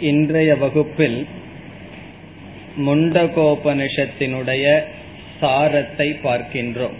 [0.00, 1.26] இன்றைய வகுப்பில்
[2.78, 4.84] முண்டகோபனிஷத்தினுடைய
[5.40, 6.94] சாரத்தை பார்க்கின்றோம்.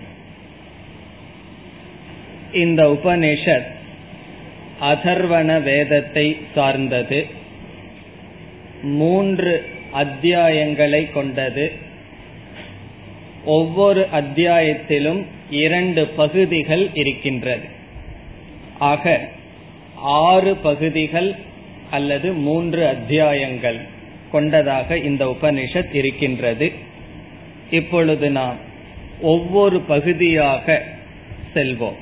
[2.52, 3.66] இந்த உபனிஷத்
[4.80, 7.26] அதர்வண வேதத்தை சார்ந்தது
[8.82, 11.72] மூன்று அத்தியாயங்களை கொண்டது
[13.44, 17.66] ஒவ்வொரு அத்தியாயத்திலும் இரண்டு பகுதிகள் இருக்கின்றது.
[18.78, 19.28] ஆக
[19.96, 21.36] ஆறு பகுதிகள்
[21.90, 23.80] அல்லது மூன்று அத்தியாயங்கள்
[24.32, 26.72] கொண்டதாக இந்த உபனிஷத் இருக்கின்றது.
[27.70, 28.56] இப்பொழுது நாம்
[29.20, 30.82] ஒவ்வொரு பகுதியாக
[31.54, 31.96] செல்வோம்.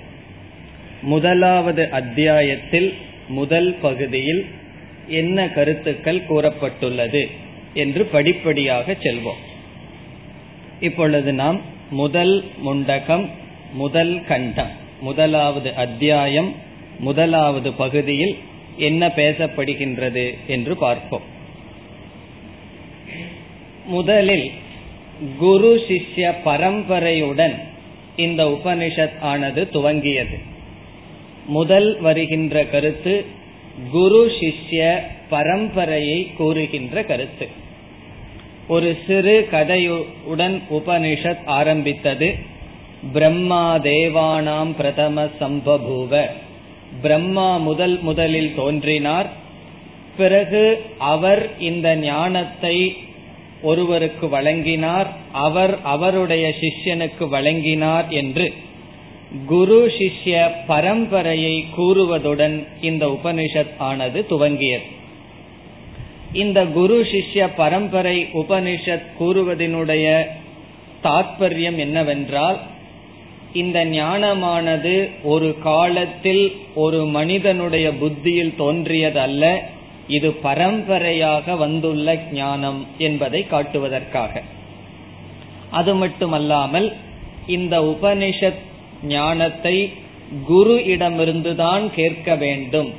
[1.02, 2.94] முதலாவது அத்தியாயத்தில்
[3.28, 4.46] முதல் பகுதியில்
[5.08, 7.30] என்ன கருத்துக்கள் கூறப்பட்டுள்ளது
[7.74, 9.42] என்று படிப்படியாக செல்வோம்.
[10.80, 13.28] இப்பொழுது நாம் முதல் முண்டகம்
[13.72, 14.70] முதல் கண்டம்
[15.00, 16.54] முதலாவது அத்தியாயம்
[16.98, 18.38] முதலாவது பகுதியில்
[18.76, 21.22] என்ன பேசப்படுகின்றது என்று பார்ப்போம்.
[23.86, 24.50] முதலில்
[25.38, 27.54] குரு சிஷ்ய பரம்பரையுடன்
[28.16, 30.38] இந்த உபனிஷத் ஆனது துவங்கியது.
[31.46, 33.24] முதல் வருகின்ற கருத்து
[33.90, 37.48] குரு சிஷ்ய பரம்பரையை கூறுகின்ற கருத்து.
[38.68, 42.34] ஒரு சிறு கதையுடன் உபனிஷத் ஆரம்பித்தது
[43.12, 46.26] பிரம்மா தேவானாம் பிரதம சம்பபூவ.
[47.02, 49.30] பிரம்மா முதல் முதலில் தோன்றினார்.
[50.16, 52.96] பிறகு அவர் இந்த ஞானத்தை
[53.62, 55.12] ஒருவருக்கு வழங்கினார்.
[55.32, 58.52] அவர் அவருடைய சிஷ்யனுக்கு வழங்கினார் என்று
[59.46, 64.82] குரு சிஷ்ய பரம்பரையை கூறுவதுடன் இந்த உபனிஷத் ஆனது துவங்கியது.
[66.32, 70.24] இந்த குரு சிஷ்ய பரம்பரை உபனிஷத் கூறுவதனுடைய
[71.04, 72.60] தாற்பயம் என்னவென்றால்
[73.54, 79.56] இந்த ஞானமானது ஒரு காலத்தில் ஒரு மனிதனுடைய புத்தியில் தோன்றியதல்ல.
[80.08, 84.42] இது பரம்பரையாக வந்துள்ள ஞானம் என்பதை காட்டுவதற்காக.
[85.70, 86.88] அது மட்டுமல்லாமல்
[87.46, 88.62] இந்த உபனிஷத்
[89.02, 89.92] ஞானத்தை
[90.46, 92.90] குரு இடமிருந்துதான் கேட்க வேண்டும்.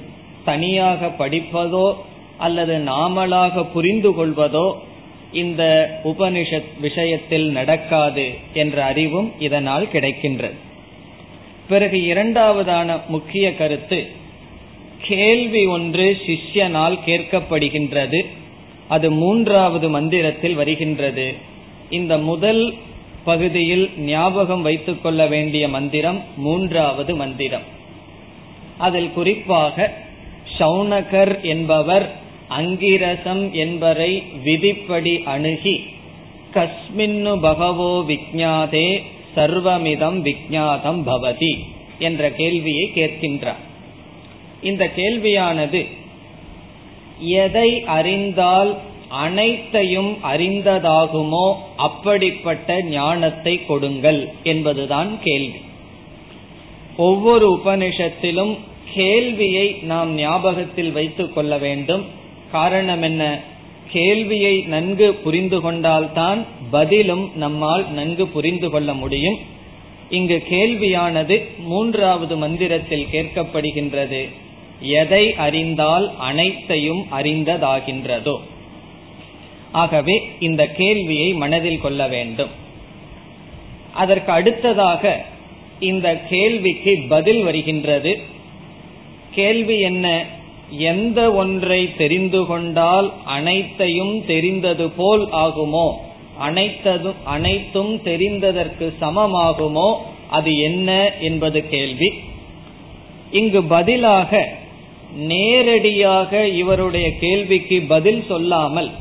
[0.45, 1.93] தனியாக படிப்பதோ
[2.37, 4.67] அல்லது நாமளாக புரிந்து கொள்வதோ
[5.35, 5.63] இந்த
[6.03, 10.57] உபனிஷத் விஷயத்தில் நடக்காது என்ற அறிவும் இதனால் கிடைக்கின்றது.
[11.69, 13.99] பிறகு இரண்டாவதான முக்கிய கருத்து
[15.01, 18.25] கேள்வி ஒன்று சிஷ்யனால் கேட்கப்படுகின்றது
[18.87, 21.33] அது மூன்றாவது மந்திரத்தில் வருகின்றது.
[21.89, 22.73] இந்த முதல்
[23.23, 27.65] பகுதியில் ஞாபகம் வைத்துக் கொள்ள வேண்டிய மந்திரம் மூன்றாவது மந்திரம்.
[28.77, 29.93] அதில் குறிப்பாக
[30.59, 32.05] சௌனகர் என்பவர்
[32.49, 35.85] அங்கிரசம் என்பதை விதிப்படி அணுகி
[36.53, 39.01] கஸ்மின்னு பகவோ விஜாதே
[39.35, 41.57] சர்வமிதம் விஜாதம் பவதி
[41.99, 43.63] என்ற கேள்வியை கேட்கின்றார்.
[44.61, 45.85] இந்த கேள்வியானது
[47.19, 48.77] எதை அறிந்தால்
[49.07, 55.61] அனைத்தையும் அறிந்ததாகுமோ அப்படிப்பட்ட ஞானத்தை கொடுங்கள் என்பதுதான் கேள்வி.
[56.97, 58.57] ஒவ்வொரு உபனிஷத்திலும்
[58.93, 62.23] கேள்வியை நாம் ஞாபகத்தில் வைத்துக் கொள்ள வேண்டும்.
[62.55, 63.23] காரணம் என்ன?
[63.91, 69.37] கேள்வியை நன்கு புரிந்து கொண்டால்தான் பதிலும் நம்மால் நன்கு புரிந்து கொள்ள முடியும்.
[70.09, 74.21] இங்கு கேள்வியானது மூன்றாவது மந்திரத்தில் கேட்கப்படுகின்றது.
[74.79, 78.35] எதை அறிந்தால் அனைத்தையும் அறிந்ததாகின்றதோ.
[79.71, 82.49] ஆகவே இந்த கேள்வியை மனதில் கொள்ள வேண்டும்.
[83.93, 85.25] அதற்கு அடுத்ததாக
[85.79, 88.19] இந்த கேள்விக்கு பதில் வருகின்றது.
[89.31, 90.25] கேள்வி என்ன?
[90.69, 95.91] எந்த ஒன்றை தெரிந்து கொண்டால் அனைத்தையும் தெரிந்தது போல் ஆகுமோ?
[96.39, 99.95] அனைத்ததும் அனைத்தும் தெரிந்ததற்கு சமமாகுமோ?
[100.29, 102.13] அது என்ன என்பது கேள்வி.
[103.31, 104.49] இங்கு பதிலாக
[105.15, 108.91] நேரடியாக இவருடைய கேள்விக்கு பதில் சொல்லாமல்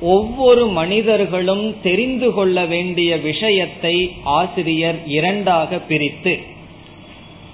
[0.00, 6.54] ஒவ்வொரு மனிதர்களும் தெரிந்து கொள்ள வேண்டிய விஷயத்தை ஆசிரியர் இரண்டாக பிரித்து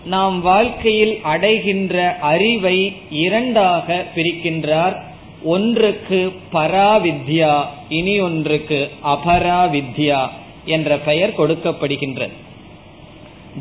[0.05, 4.97] நாம் வாழ்க்கையில் அடைகின்ற அறிவை இரண்டாக பிரிக்கின்றார்.
[5.43, 10.28] ஒன்றுக்கு பராவித்யா இனி ஒன்றுக்கு அபராவித்யா
[10.65, 12.33] என்ற பெயர் கொடுக்கப்படுகின்றது.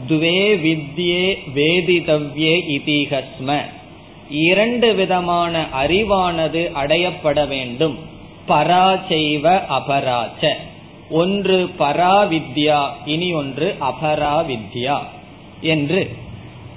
[0.07, 3.59] துவே வித்யே வேதிதவ்யே இதிகஸ்ம
[4.29, 7.97] இரண்டு விதமான அறிவானது அடையப்பட வேண்டும்.
[8.47, 10.53] பராச்சைவ அபராச்ச.
[11.09, 14.97] ஒன்று பராவித்யா இனி ஒன்று அபராவித்யா
[15.61, 16.20] என்று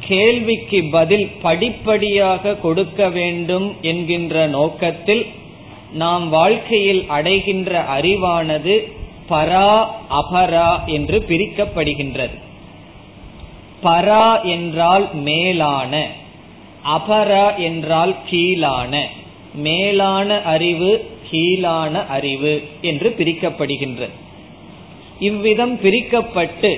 [0.08, 5.24] கேள்விக்கு பதில் படிப்படியாக கொடுக்க வேண்டும் என்கின்ற நோக்கத்தில்
[5.92, 8.74] நாம் வாழ்க்கையில் அடைகின்ற அறிவானது
[9.28, 9.70] பரா
[10.20, 12.36] அபரா என்று பிரிக்கப்படுகின்றது.
[13.82, 15.92] பரா என்றால் மேலான
[16.96, 18.94] அபரா என்றால் கீழான
[19.54, 20.92] மேலான அறிவு
[21.30, 24.14] கீழான அறிவு என்று பிரிக்கப்படுகின்றது.
[25.18, 26.72] இவ்விதம் பிரிக்கப்பட்டு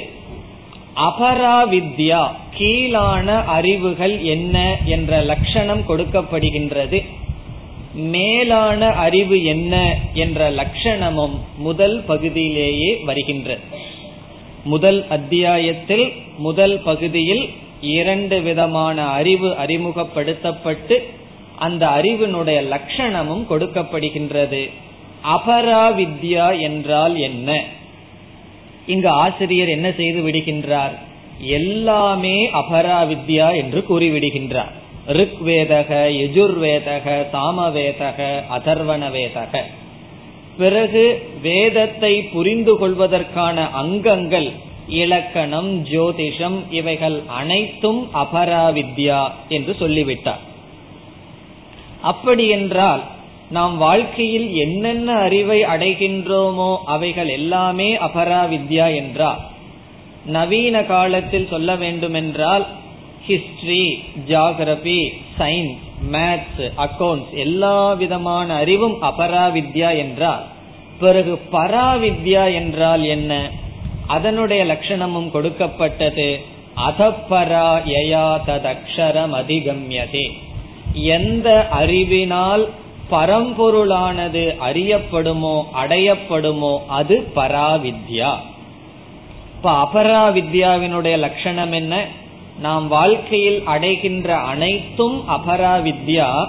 [0.96, 7.04] அபராவித்யா கீழான அறிவுகள் என்ன என்ற லட்சணம் கொடுக்கப்படுகின்றது.
[7.94, 13.60] மேலான அறிவு என்ன என்ற லட்சணமும் முதல் பகுதியிலேயே வருகின்றது.
[14.64, 17.48] முதல் அத்தியாயத்தில் முதல் பகுதியில்
[17.80, 21.08] இரண்டு விதமான அறிவு அறிமுகப்படுத்தப்பட்டு
[21.56, 24.70] அந்த அறிவினுடைய லட்சணமும் கொடுக்கப்படுகின்றது.
[25.36, 27.64] அபராவித்யா என்றால் என்ன?
[28.86, 30.94] இங்கு ஆசிரியர் என்ன செய்து விடுகின்றார்?
[31.38, 34.72] எல்லாமே அபராவித்யா என்று கூறிவிடுகின்றார்.
[35.06, 35.90] ரிக் வேதக
[36.20, 38.18] யஜுர்வேதக சாமவேதக
[38.56, 39.62] அதர்வன வேதக
[40.58, 41.04] பிறகு
[41.42, 44.48] வேதத்தை புரிந்து கொள்வதற்கான அங்கங்கள்
[44.88, 50.42] இலக்கணம் ஜோதிஷம் இவைகள் அனைத்தும் அபராவித்யா என்று சொல்லிவிட்டார்.
[52.02, 53.02] அப்படி என்றால்
[53.50, 59.42] நாம் வாழ்க்கையில் என்னென்ன அறிவை அடைகின்றோமோ அவைகள் எல்லாமே அபராவித்யா என்றால்
[60.26, 62.64] நவீன காலத்தில் சொல்ல வேண்டுமென்றால்
[63.28, 63.84] history
[64.28, 64.98] geography
[65.38, 65.78] science
[66.10, 70.44] maths accounts எல்லா விதமான அறிவும் அபராவித்யா என்றால்
[70.98, 73.50] பிறகு பராவித்யா என்றால் என்ன?
[74.06, 76.40] அதனுடைய லட்சணமும் கொடுக்கப்பட்டது
[76.88, 80.26] அதப்பரா யயா ததக்ஷரம் அதிகம்யதே
[80.94, 82.64] எந்த அறிவினால்
[83.10, 88.34] பரம்பொருளானது அறியப்படுமோ அடையப்படுமோ அது பராவித்யா.
[89.56, 92.06] இப்ப அபராவித்யாவினுடைய லட்சணம் என்ன?
[92.58, 96.48] நாம் வாழ்க்கையில் அடைகின்ற அனைத்தும் அபராவித்யா.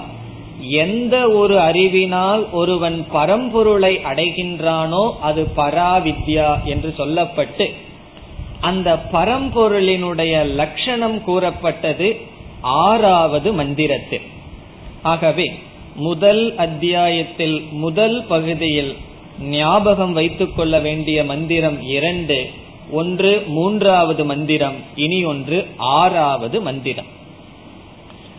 [0.60, 7.74] எந்த ஒரு அறிவினால் ஒருவன் பரம்பொருளை அடைகின்றானோ அது பராவித்யா என்று சொல்லப்பட்டு
[8.60, 12.20] அந்த பரம்பொருளினுடைய லட்சணம் கூறப்பட்டது
[12.60, 14.26] ஆறாவது மந்திரத்தில்.
[15.02, 15.58] ஆகவே
[15.98, 18.96] முதல் அத்தியாயத்தில் முதல் பகுதியில்
[19.40, 22.50] ஞாபகம் வைத்துக் கொள்ள வேண்டிய மந்திரம் இரண்டு
[22.90, 27.06] ஒன்று மூன்றாவது மந்திரம் இனி ஒன்று ஆறாவது மந்திரம்.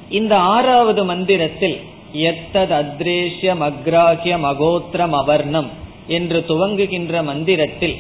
[0.09, 1.77] இந்த ஆறாவது மந்திரத்தில்
[2.13, 5.69] எத்தது அத்ரேஷ்யம் அக்ராஹியம் அகோத்திரம் அவர்ணம்
[6.07, 7.97] என்று துவங்குகின்ற மந்திரத்தில்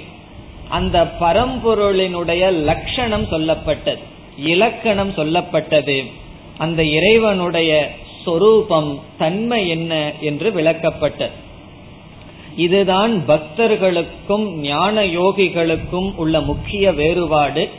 [0.69, 4.03] அந்த பரம்பொருளினுடைய லட்சணம் சொல்லப்பட்டது
[4.37, 5.97] இலக்கணம் சொல்லப்பட்டது.
[6.57, 7.71] அந்த இறைவனுடைய
[8.25, 11.35] சொரூபம் தன்மை என்ன என்று விளக்கப்பட்டது.
[12.55, 17.69] இதுதான் பக்தர்களுக்கும் ஞான யோகிகளுக்கும் உள்ள முக்கிய வேறுபாடு.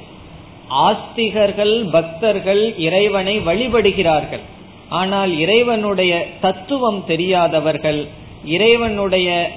[0.70, 4.44] ஆஸ்திகர்கள் பக்தர்கள் இறைவனை வழிபடுகிறார்கள்.
[4.88, 8.08] ஆனால் இறைவனுடைய தத்துவம் தெரியாதவர்கள்
[8.44, 9.50] இறைவனுடைய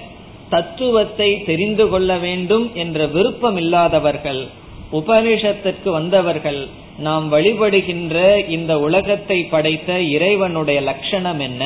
[0.49, 4.41] தத்துவத்தை தெரிந்து கொள்ள வேண்டும் என்ற விருப்பம் இல்லாதவர்கள்
[4.99, 6.61] உபனிஷத்திற்கு வந்தவர்கள்
[6.97, 8.17] நாம் வழிபடுகின்ற
[8.47, 11.63] இந்த உலகத்தை படைத்த இறைவனுடைய லட்சணம் என்ன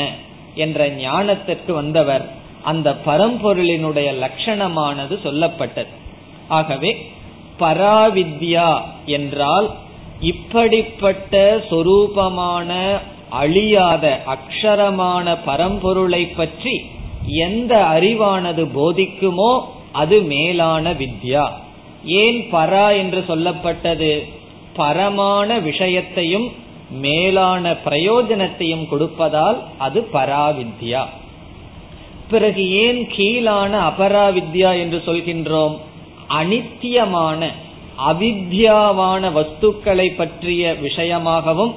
[0.55, 2.25] என்ற ஞானத்திற்கு வந்தவர்
[2.63, 5.91] அந்த பரம்பொருளினுடைய லட்சணமானது சொல்லப்பட்டது.
[6.47, 6.91] ஆகவே
[7.59, 8.69] பராவித்யா
[9.05, 9.67] என்றால்
[10.31, 11.33] இப்படிப்பட்ட
[11.69, 12.71] சொரூபமான
[13.29, 16.75] அழியாத அக்ஷரமான பரம்பொருளை பற்றி
[17.45, 19.51] எந்த அறிவானது போதிக்குமோ
[19.91, 21.45] அது மேலான வித்யா.
[22.03, 24.23] ஏன் பரா என்று சொல்லப்பட்டது?
[24.75, 26.51] பரமான விஷயத்தையும்
[26.91, 31.05] மேலான பிரயோஜனத்தையும் கொடுப்பதால் அது பராவித்யா.
[32.29, 35.77] பிறகு ஏன் கீழான அபராவித்யா என்று சொல்கின்றோம்?
[36.29, 37.47] அனித்தியமான
[38.09, 41.73] அவித்யாவான வஸ்துக்களை பற்றிய விஷயமாகவும்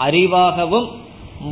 [0.00, 0.88] அறிவாகவும்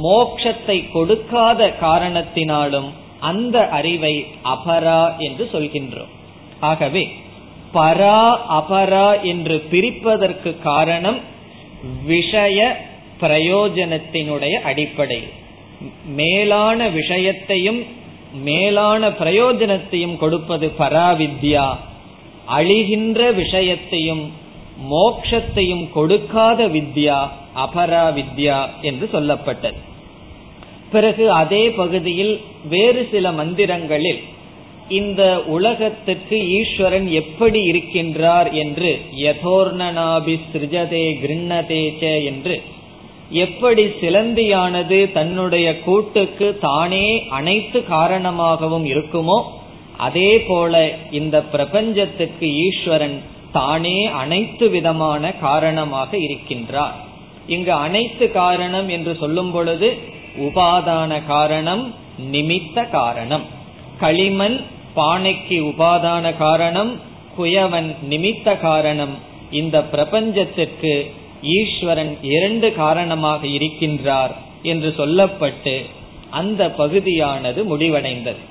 [0.02, 6.12] மோக்ஷத்தை கொடுக்காத காரணத்தினாலும் அந்த அறிவை அபரா என்று சொல்கின்றோம்.
[6.60, 7.12] ஆகவே
[7.74, 11.18] பரா அபரா என்று பிரிப்பதற்கு காரணம்
[12.06, 12.86] விஷய
[13.20, 15.28] பிரயோஜனத்தினுடைய அடிப்படை.
[16.06, 17.84] மேலான விஷயத்தையும்
[18.42, 21.76] மேலான பிரயோஜனத்தையும் கொடுப்பது பராவித்யா.
[22.58, 24.32] அழிகின்ற விஷயத்தையும்
[24.90, 29.80] மோக்ஷத்தையும் கொடுக்காத வித்யா அபரா வித்யா என்று சொல்லப்பட்டது.
[30.92, 34.22] பிறகு அதே பகுதியில் வேறு சில மந்திரங்களில்
[34.88, 42.62] இந்த உலகத்துக்கு ஈஸ்வரன் எப்படி இருக்கின்றார் என்று யதோர்ணனாபி சிருஜதே கிருண்ணதேச்ச என்று
[43.30, 49.42] எப்படி சிலந்தியானது தன்னுடைய கூட்டுக்கு தானே அனைத்து காரணமாகவும் இருக்குமோ
[49.96, 53.22] அதே போல இந்த பிரபஞ்சத்துக்கு ஈஸ்வரன்
[53.52, 56.94] தானே அனைத்து விதமான காரணமாக இருக்கின்றார்.
[57.46, 59.98] இங்கு அனைத்து காரணம் என்று சொல்லும் பொழுது
[60.38, 61.94] உபாதான காரணம்
[62.32, 63.53] நிமித்த காரணம்.
[64.00, 64.60] களிமண்
[64.96, 67.00] பானைக்கு உபாதான காரணம்
[67.38, 69.14] குயவன் நிமித்த காரணம்.
[69.50, 71.10] இந்த பிரபஞ்சத்திற்கு
[71.42, 74.30] ஈஸ்வரன் இரண்டு காரணமாக இருக்கின்றார்
[74.62, 75.84] என்று சொல்லப்பட்டு
[76.30, 78.42] அந்த பகுதியானது முடிவடைந்தது.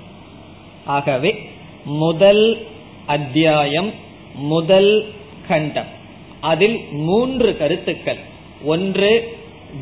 [0.85, 1.49] ஆகவே
[1.85, 2.67] முதல்
[3.05, 3.91] அத்தியாயம்
[4.35, 5.11] முதல்
[5.47, 5.87] கண்டம்.
[6.39, 8.19] அதில் மூன்று கருத்துக்கள்.
[8.63, 9.37] ஒன்று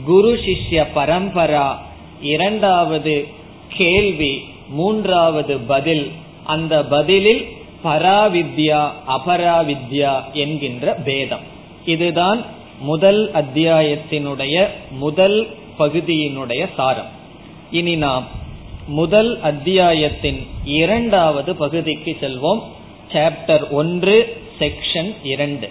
[0.06, 1.76] குரு சிஷ்ய பரம்பரா.
[2.22, 3.28] இரண்டாவது
[3.70, 6.12] கேள்வி மூன்றாவது பதில்
[6.44, 7.48] அந்த பதிலில்
[7.84, 11.46] பராவித்யா அபராவித்யா என்கின்ற பேதம்.
[11.86, 12.44] இதுதான்
[12.80, 15.48] முதல் அத்தியாயத்தினுடைய முதல்
[15.80, 17.10] பகுதியினுடைய சாரம்.
[17.72, 18.28] இனி நாம்
[18.88, 22.62] முதல் அத்தியாயத்தின் இரண்டாவது பகுதிக்கு செல்வோம்.
[23.12, 25.70] சாப்டர் ஒன்று செக்ஷன் இரண்டு.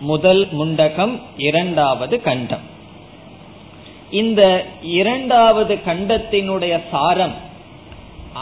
[0.00, 2.72] முதல் முண்டகம் இரண்டாவது கண்டம்.
[4.10, 7.52] இந்த இரண்டாவது கண்டத்தினுடைய சாரம்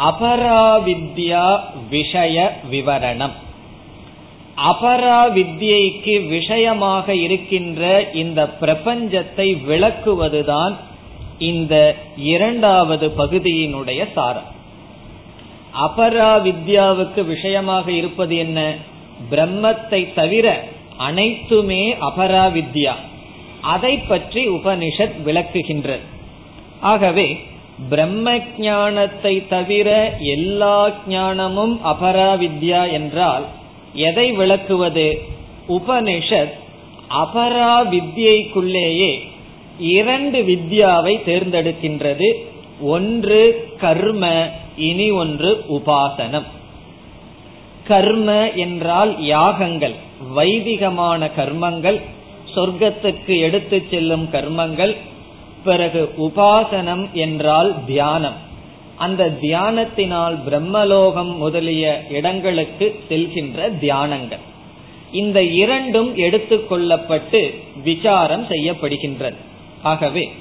[0.01, 3.33] அபராவித்யா விஷய விவரணம்.
[4.71, 10.77] அபராவித்யைக்கு விஷயமாக இருக்கின்ற இந்த பிரபஞ்சத்தை விளக்குவதுதான்
[11.39, 14.51] இந்த இரண்டாவது பகுதியினுடைய சாரம்.
[15.81, 18.75] அபராவித்யாவுக்கு விஷயமாக இருப்பது என்ன?
[19.31, 20.65] பிரம்மத்தை தவிர
[20.97, 22.93] அனைத்துமே அபராவித்யா.
[23.61, 26.01] அதை பற்றி உபனிஷத் விளக்குகின்றது.
[26.81, 27.47] ஆகவே
[27.89, 33.45] பிரம்ம ஞானத்தை தவிர எல்லா ஞானமும் அபராவித்யா என்றால்
[33.95, 35.23] எதை விளக்குவது?
[35.69, 36.55] உபனிஷத்
[37.11, 39.13] அபரா வித்யைக்குள்ளேயே
[39.79, 42.29] இரண்டு வித்யாவை தேர்ந்தெடுக்கின்றது.
[42.81, 46.49] ஒன்று கர்ம இனி ஒன்று உபாசனம்.
[47.89, 49.95] கர்ம என்றால் யாகங்கள்
[50.37, 52.01] வைதிகமான கர்மங்கள்
[52.55, 54.97] சொர்க்கத்துக்கு எடுத்து செல்லும் கர்மங்கள்
[55.65, 58.39] பிறகு உபாசனம் என்றால் தியானம்.
[58.97, 64.45] அந்த தியானத்தினால் பிரம்மலோகம் முதலிய இடங்களுக்கு செல்கின்ற தியானங்கள்.
[65.13, 67.55] இந்த இரண்டும் எடுத்துக்கொள்ளப்பட்டு
[67.85, 69.41] விசாரம் செய்யப்படுகின்றது
[69.83, 70.33] ஆகவே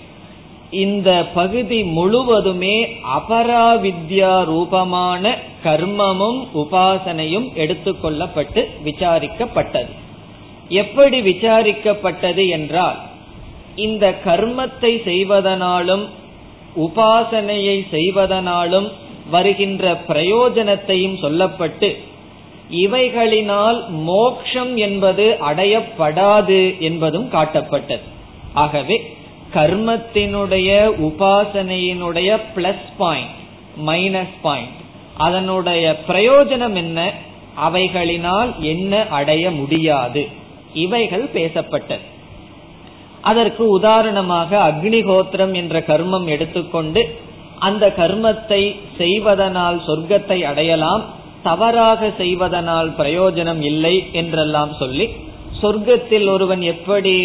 [0.69, 2.75] இந்த பகுதி முழுவதுமே
[3.19, 9.91] அபராவித்யா ரூபமான கர்மமும் உபாசனையும் எடுத்துக்கொள்ளப்பட்டு விசாரிக்கப்பட்டது.
[10.69, 12.99] எப்படி விசாரிக்கப்பட்டது என்றால்
[13.75, 16.07] இந்த கர்மத்தை செய்வதனாலும்
[16.75, 18.91] உபாசனையை செய்வதனாலும்
[19.29, 21.97] வருகின்ற பிரயோஜனத்தையும் சொல்லப்பட்டு
[22.69, 27.99] இவைகளினால் மோக்ஷம் என்பது அடையப்படாது என்பதும் காட்டப்பட்டது.
[28.53, 29.15] ஆகவே
[29.53, 30.69] கர்மத்தினுடைய
[31.01, 33.39] உபாசனையினுடைய பிளஸ் பாயிண்ட்
[33.85, 34.79] மைனஸ் பாயிண்ட்
[35.17, 37.11] அதனுடைய பிரயோஜனம் என்ன?
[37.71, 40.27] அவைகளினால் என்ன அடைய முடியாது?
[40.73, 42.19] இவைகள் பேசப்பட்டது.
[43.21, 47.01] அதற்கு உதாரணமாக அக்னிஹோத்திரம் என்ற கர்மம் எடுத்துக்கொண்டு
[47.59, 51.03] அந்த கர்மத்தை செய்வதனால் சொர்க்கத்தை அடையலாம்
[51.43, 55.05] தவறாக செய்வதனால் பிரயோஜனம் இல்லை என்றெல்லாம் சொல்லி
[55.61, 57.15] சொர்க்கத்தில் ஒருவன் எப்படி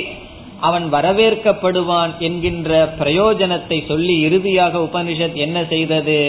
[0.61, 6.21] அவன் வரவேற்கப்படுவான் என்கின்ற பிரயோஜனத்தை சொல்லி இறுதியாக உபனிஷத் என்ன செய்தது?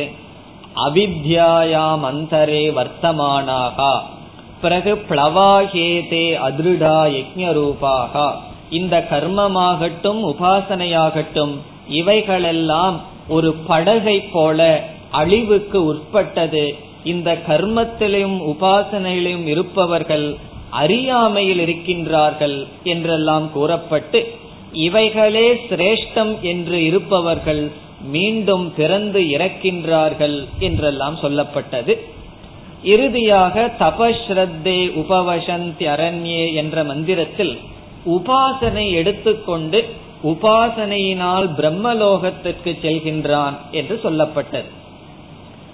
[0.88, 3.94] அவித்யாயாம் அந்தரே வர்த்தமானாகா
[4.62, 8.14] பிறகு பிளவாகேதே அதிருடா யஜ்ஞரூபாக.
[8.70, 11.56] இந்த கர்மமாகட்டும் உபாசனையாகட்டும்
[11.90, 16.76] இவைகளெல்லாம் ஒரு படகை போல அழிவுக்கு உட்பட்டது.
[17.04, 20.38] இந்த கர்மத்திலும் உபாசனையிலும் இருப்பவர்கள்
[20.70, 24.28] அறியாமையில் இருக்கின்றார்கள் என்றெல்லாம் கூறப்பட்டு
[24.72, 27.72] இவைகளே சிரேஷ்டம் என்று இருப்பவர்கள்
[28.02, 31.96] மீண்டும் பிறந்து இறக்கின்றார்கள் என்றெல்லாம் சொல்லப்பட்டது.
[32.84, 37.60] இறுதியாக தபஸ்ரத்தே உபவசந்தி அரண்யே என்ற மந்திரத்தில்
[38.06, 39.86] உபாசனை எடுத்துக்கொண்டு
[40.24, 44.70] உபாசனையினால் பிரம்மலோகத்திற்கு செல்கின்றான் என்று சொல்லப்பட்டது.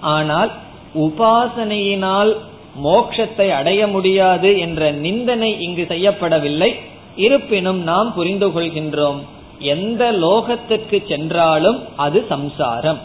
[0.02, 0.52] ஆனால்
[0.94, 2.36] உபாசனையினால்
[2.84, 6.76] மோக்ஷத்தை அடைய முடியாது என்ற நிந்தனை இங்கு செய்யப்படவில்லை.
[7.16, 9.20] இருப்பினும் நாம் புரிந்து கொள்கின்றோம்
[9.60, 13.00] எந்த லோகத்திற்கு சென்றாலும் அது சம்சாரம்.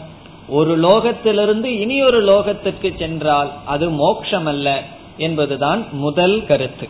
[0.47, 4.83] ஒரு லோகத்திலிருந்து இனி ஒரு லோகத்திற்கு சென்றால் அது மோக்ஷம் அல்ல
[5.17, 6.87] என்பதுதான் முதல் கருத்து.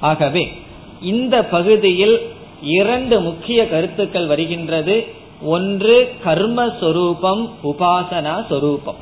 [0.00, 0.52] ஆகவே
[1.02, 2.30] இந்த பகுதியில்
[2.62, 5.06] இரண்டு முக்கிய கருத்துக்கள் வருகின்றது.
[5.42, 8.94] ஒன்று கர்மஸ்வரூபம் உபாசனா சொரூபம்.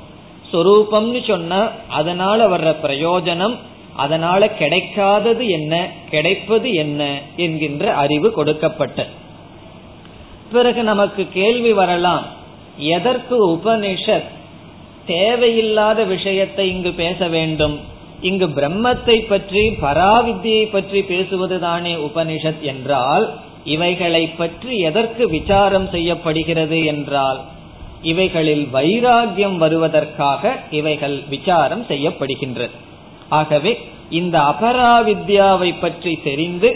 [0.52, 3.56] சொரூபம்னு சொன்னா அதனால வர்ற பிரயோஜனம்
[3.96, 9.08] அதனால கிடைக்காதது என்ன கிடைப்பது என்ன என்கின்ற அறிவு கொடுக்கப்பட்டது.
[10.52, 12.24] பிறகு நமக்கு கேள்வி வரலாம்
[12.76, 14.30] எதற்கு உபனிஷத்
[15.06, 17.80] தேவையில்லாத விஷயத்தை இங்கு பேச வேண்டும்?
[18.28, 23.26] இங்கு பிரம்மத்தை பற்றி பராவித்தியை பற்றி பேசுவது தானே உபனிஷத் என்றால்
[23.74, 27.40] இவைகளை பற்றி எதற்கு விசாரம் செய்யப்படுகிறது என்றால்
[28.12, 32.74] இவைகளில் வைராகியம் வருவதற்காக இவைகள் விசாரம் செய்யப்படுகின்றது.
[33.38, 33.72] ஆகவே
[34.10, 36.70] இந்த அபராவித்யாவை பற்றி தெரிந்து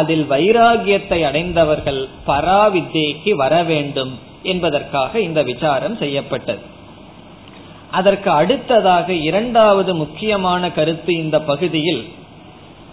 [0.00, 6.62] அதில் வைராகியத்தை அடைந்தவர்கள் பராவித்யைக்கு வர வேண்டும் என்பதற்காக இந்த விசாரம் செய்யப்பட்டது.
[7.92, 12.02] அதற்கு அடுத்ததாக இரண்டாவது முக்கியமான கருத்து இந்த பகுதியில்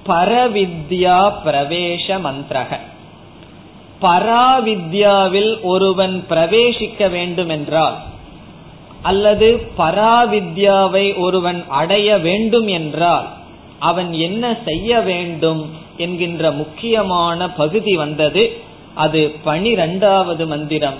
[0.08, 2.72] பரவித்யா பிரவேச மந்திரக.
[4.02, 7.98] பராவித்யாவில் ஒருவன் பிரவேசிக்க வேண்டும் என்றால்
[9.02, 13.28] அல்லது பராவித்யாவை ஒருவன் அடைய வேண்டும் என்றால்
[13.80, 15.62] அவன் என்ன செய்ய வேண்டும்
[15.98, 18.44] என்கின்ற முக்கியமான பகுதி வந்தது.
[18.94, 21.00] அது பனிரெண்டாவது மந்திரம்.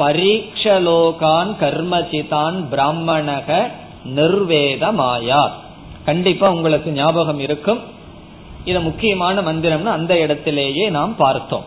[0.00, 3.66] பரீட்சலோகான் கர்மசிதான் பிராமணக
[4.14, 5.48] நிர்வேதமாயா.
[6.04, 7.80] கண்டிப்பா உங்களுக்கு ஞாபகம் இருக்கும்.
[8.64, 11.64] இது முக்கியமான மந்திரம்னு அந்த இடத்திலேயே நாம் பார்த்தோம்.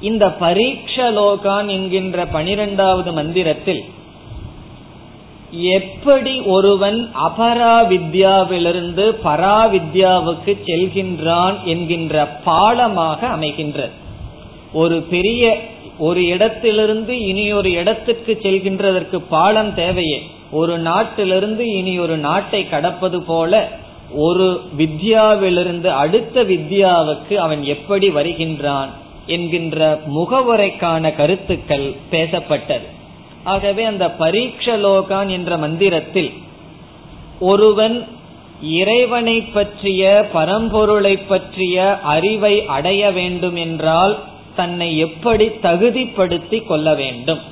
[0.00, 3.84] இந்த பரீட்சலோகான் என்கின்ற பனிரெண்டாவது மந்திரத்தில்
[5.50, 13.90] எப்படி ஒருவன் அபராவித்யாவிலிருந்து பராவித்யாவுக்கு செல்கின்றான் என்கின்ற பாலமாக அமைகின்றது.
[14.72, 15.60] ஒரு பெரிய
[15.98, 20.30] ஒரு இடத்திலிருந்து இனி ஒரு இடத்துக்கு செல்கின்றதற்கு பாலம் தேவையே.
[20.50, 23.68] ஒரு நாட்டிலிருந்து இனி ஒரு நாட்டை கடப்பது போல
[24.14, 28.88] ஒரு வித்யாவிலிருந்து அடுத்த வித்யாவுக்கு அவன் எப்படி வருகின்றான்
[29.26, 32.86] என்கின்ற முகவுரைக்கான கருத்துக்கள் பேசப்பட்டது.
[33.44, 36.32] ஆகவே அந்த பரீட்சலோகான் என்ற மந்திரத்தில்
[37.40, 38.06] ஒருவன்
[38.62, 44.18] இறைவனை பற்றிய பரம்பொருளை பற்றிய அறிவை அடைய வேண்டும் என்றால்
[44.58, 47.42] தன்னை எப்படி தகுதிப்படுத்தி கொள்ள வேண்டும்?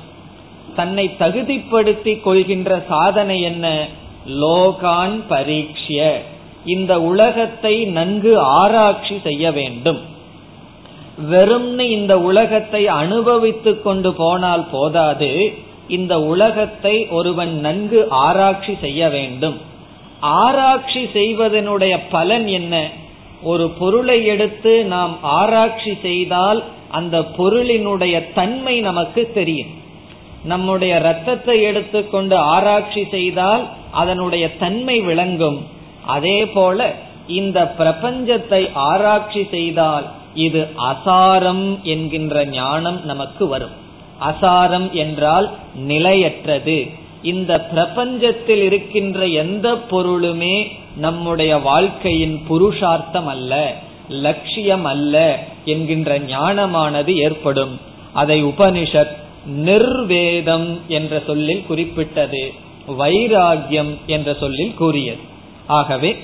[0.75, 3.65] தன்னை தகுதிப்படுத்தி கொள்கின்ற சாதனை என்ன?
[4.41, 6.01] லோகான் பரீட்சிய
[6.65, 10.01] இந்த உலகத்தை நன்கு ஆராய்ச்சி செய்ய வேண்டும்.
[11.31, 15.31] வெறும்னு இந்த உலகத்தை அனுபவித்துக் கொண்டு போனால் போதாது.
[15.87, 19.57] இந்த உலகத்தை ஒருவன் நன்கு ஆராய்ச்சி செய்ய வேண்டும்.
[20.43, 22.75] ஆராய்ச்சி செய்வதனுடைய பலன் என்ன?
[23.43, 26.59] ஒரு பொருளை எடுத்து நாம் ஆராய்ச்சி செய்தால்
[26.91, 29.69] அந்த பொருளினுடைய தன்மை நமக்கு தெரியும்.
[30.43, 35.67] நம்முடைய ரத்தத்தை எடுத்துக்கொண்டு ஆராய்ச்சி செய்தால் அதனுடைய தன்மை விளங்கும்.
[36.05, 36.93] அதே போல
[37.27, 43.71] இந்த பிரபஞ்சத்தை ஆராய்ச்சி செய்தால் இது அசாரம் என்கின்ற ஞானம் நமக்கு வரும்.
[44.21, 46.87] அசாரம் என்றால் நிலையற்றது.
[47.21, 53.73] இந்த பிரபஞ்சத்தில் இருக்கின்ற எந்த பொருளுமே நம்முடைய வாழ்க்கையின் புருஷார்த்தம் அல்ல.
[54.09, 57.79] லட்சியம் அல்ல என்கின்ற ஞானமானது ஏற்படும்.
[58.13, 59.15] அதை உபனிஷத்
[59.45, 62.53] நிர்வேதம் என்ற சொல்லில் குறிப்பிட்டது.
[62.99, 65.19] வைராகியம் என்ற சொல்லில் கூறியது.
[65.67, 66.17] ஆகவே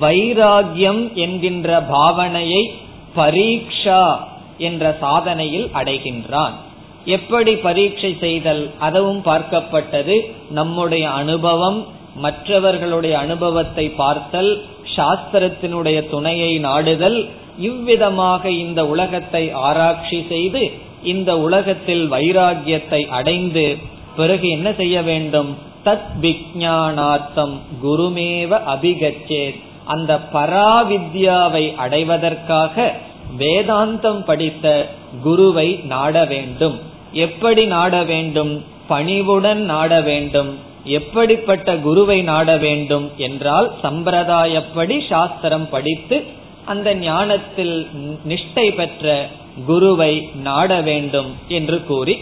[0.00, 2.72] வைராகியம் என்கின்ற பாவனையை
[3.16, 4.18] பரீட்சா
[4.58, 6.52] என்ற சாதனையில் அடைகின்றான்.
[7.04, 10.32] எப்படி பரீட்சை செய்தல் அதுவும் பார்க்கப்பட்டது.
[10.50, 14.64] நம்முடைய அனுபவம் மற்றவர்களுடைய அனுபவத்தை பார்த்தல்
[14.96, 17.28] சாஸ்திரத்தினுடைய துணையை நாடுதல்
[17.58, 20.70] இவ்விதமாக இந்த உலகத்தை ஆராய்ச்சி செய்து
[21.02, 23.78] இந்த உலகத்தில் வைராகியத்தை அடைந்து
[24.16, 25.58] பிறகு என்ன செய்ய வேண்டும்?
[25.84, 29.60] தத் விஜானார்த்தம் குருமேவ அபிகச்சேத்.
[29.84, 32.92] அந்த பராவித்யாவை அடைவதற்காக
[33.38, 34.88] வேதாந்தம் படித்த
[35.22, 36.80] குருவை நாட வேண்டும்.
[37.12, 38.64] எப்படி நாட வேண்டும்?
[38.86, 40.58] பணிவுடன் நாட வேண்டும்.
[40.84, 46.22] எப்படிப்பட்ட குருவை நாட வேண்டும் என்றால் சம்பிரதாயப்படி சாஸ்திரம் படித்து
[46.64, 47.88] அந்த ஞானத்தில்
[48.28, 49.28] நிஷ்டை பெற்ற
[49.66, 52.18] குருவை நாட வேண்டும் என்று கூறி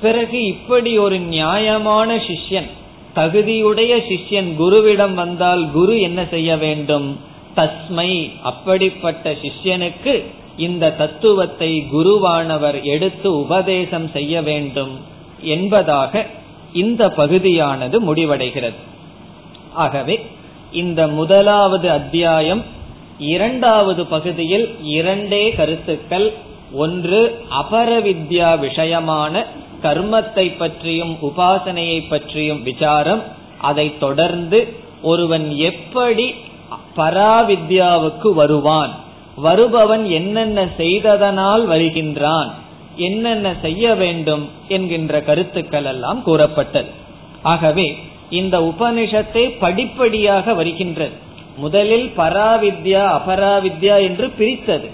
[0.00, 2.68] பிறகு இப்படி ஒரு நியாயமான சிஷ்யன்
[3.16, 7.18] தகுதியுடைய சிஷ்யன் குருவிடம் வந்தால் குரு என்ன செய்ய வேண்டும்?
[7.54, 10.22] தஸ்மை அப்படிப்பட்ட சிஷ்யனுக்கு
[10.56, 15.00] இந்த தத்துவத்தை குருவானவர் எடுத்து உபதேசம் செய்ய வேண்டும்
[15.40, 16.26] என்பதாக
[16.72, 18.78] இந்த பகுதியானது முடிவடைகிறது.
[19.72, 20.26] ஆகவே
[20.72, 22.64] இந்த முதலாவது அத்தியாயம்
[23.18, 26.32] இரண்டாவது பகுதியில் இரண்டே கருத்துக்கள்
[26.72, 29.44] ஒன்று அபரவித்யா விஷயமான
[29.82, 33.22] கர்மத்தை பற்றியும் உபாசனையை பற்றியும் விசாரம்
[33.58, 34.68] அதை தொடர்ந்து
[35.02, 36.34] ஒருவன் எப்படி
[36.96, 38.90] பராவித்யாவுக்கு வருவான்
[39.42, 42.54] வருபவன் என்னென்ன செய்ததனால் வருகின்றான்
[42.98, 46.88] என்னென்ன செய்ய வேண்டும் என்கின்ற கருத்துக்கள் எல்லாம் கூறப்பட்டது.
[47.42, 47.98] ஆகவே
[48.30, 51.12] இந்த உபனிஷத்தை படிப்படியாக வருகின்றது.
[51.56, 54.88] முதலில் பராவித்யா அபராவித்யா என்று பிரித்தது.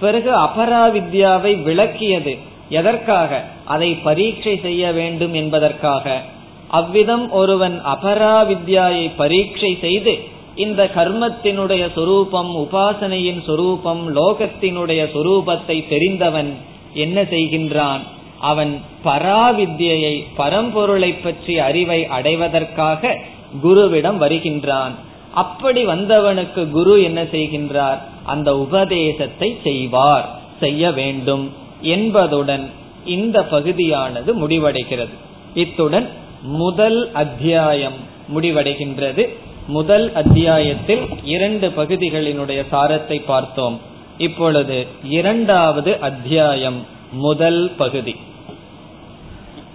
[0.00, 2.38] பிறகு அபராவித்யாவை விளக்கியது.
[2.68, 3.44] எதற்காக?
[3.64, 6.22] அதை பரீட்சை செய்ய வேண்டும் என்பதற்காக.
[6.66, 10.18] அவ்விதம் ஒருவன் அபராவித்யாயை பரீட்சை செய்து
[10.54, 16.56] இந்த கர்மத்தினுடைய சொரூபம் உபாசனையின் சொரூபம் லோகத்தினுடைய சொரூபத்தை தெரிந்தவன்
[16.94, 18.00] என்ன செய்கின்றான்?
[18.38, 23.18] அவன் பராவித்யை பரம்பொருளை பற்றி அறிவை அடைவதற்காக
[23.62, 24.94] குருவிடம் வருகின்றான்.
[25.34, 27.98] அப்படி வந்தவனுக்கு குரு என்ன செய்கின்றார்?
[28.24, 30.28] அந்த உபதேசத்தை செய்வார்
[30.60, 32.70] செய்ய வேண்டும் என்பதுடன்
[33.04, 35.14] இந்த பகுதியானது முடிவடைகிறது.
[35.54, 36.08] இத்துடன்
[36.42, 37.94] முதல் அத்தியாயம்
[38.34, 39.28] முடிவடைகின்றது.
[39.66, 43.80] முதல் அத்தியாயத்தில் இரண்டு பகுதிகளினுடைய சாரத்தை பார்த்தோம்.
[44.20, 48.16] இப்பொழுது இரண்டாவது அத்தியாயம் முதல் பகுதி.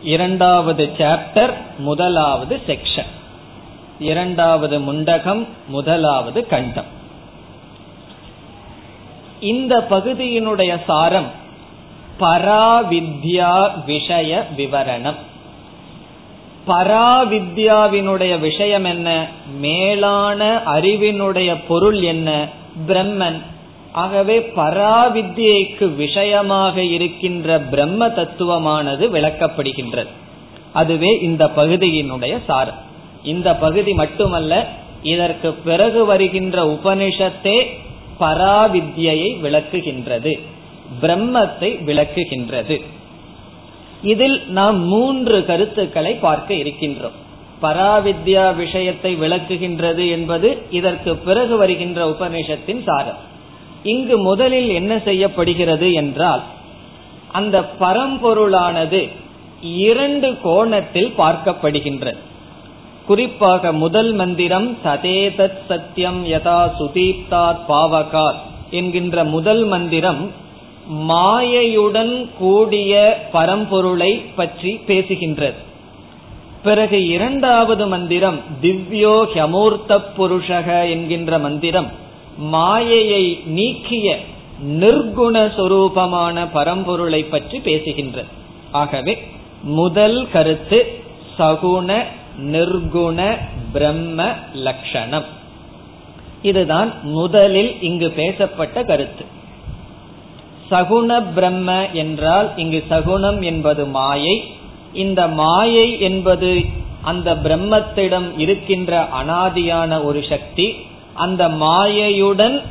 [0.03, 3.05] இரண்டாவது சாப்டர் முதலாவது செக்ஷன்
[3.99, 6.85] இரண்டாவது முண்டகம் முதலாவது கண்டம்.
[9.39, 11.27] இந்த பகுதியினுடைய சாரம்
[12.19, 15.19] பராவித்யா விஷய விவரணம்.
[16.67, 19.27] பராவித்யாவினுடைய விஷயம் என்ன?
[19.59, 22.47] மேலான அறிவினுடைய பொருள் என்ன?
[22.87, 23.41] பிரம்மன்
[23.95, 30.11] ஆகவே பராவித்யைக்கு விஷயமாக இருக்கின்ற பிரம்ம தத்துவமானது விளக்கப்படுகின்றது.
[30.71, 32.81] அதுவே இந்த பகுதியினுடைய சாரம்.
[33.23, 34.53] இந்த பகுதி மட்டுமல்ல
[35.03, 37.57] இதற்கு பிறகு வருகின்ற உபனிஷத்தே
[38.19, 40.33] பராவித்யை விளக்குகின்றது.
[41.01, 42.81] பிரம்மத்தை விளக்குகின்றது.
[44.03, 47.17] இதில் நாம் மூன்று கருத்துக்களை பார்க்க இருக்கின்றோம்.
[47.61, 53.33] பராவித்யா விஷயத்தை விளக்குகின்றது என்பது இதற்கு பிறகு வருகின்ற உபநிஷத்தின் சாரம்.
[53.85, 56.43] இங்கு முதலில் என்ன செய்யப்படுகிறது என்றால்
[57.31, 59.01] அந்த பரம்பொருளானது
[59.83, 62.19] இரண்டு கோணத்தில் பார்க்கப்படுகின்றது.
[63.05, 68.39] குறிப்பாக முதல் மந்திரம் ததேதத் சத்தியம் யதா சுதீப்தாத் பாவகார்
[68.71, 70.21] என்கின்ற முதல் மந்திரம்
[71.09, 72.93] மாயையுடன் கூடிய
[73.33, 75.59] பரம்பொருளை பற்றி பேசுகின்றது.
[76.63, 81.89] பிறகு இரண்டாவது மந்திரம் திவ்யோ ஹமூர்த்த புருஷக என்கின்ற மந்திரம்
[82.37, 84.19] மாயையை நீக்கிய
[84.63, 88.31] நிர்குண சொரூபமான பரம்பொருளை பற்றி பேசுகின்றது.
[88.71, 89.27] ஆகவே
[89.63, 91.03] முதல் கருத்து
[91.37, 92.03] சகுண
[92.39, 93.37] நிர்குண
[93.73, 95.23] பிரம்ம லட்சணம்
[96.41, 99.25] இதுதான் முதலில் இங்கு பேசப்பட்ட கருத்து.
[100.71, 104.43] சகுண பிரம்ம என்றால் இங்கு சகுணம் என்பது மாயை.
[104.93, 106.61] இந்த மாயை என்பது
[107.01, 110.75] அந்த பிரம்மத்திடம் இருக்கின்ற அனாதியான ஒரு சக்தி.
[111.15, 112.61] அந்த மாயையுடன்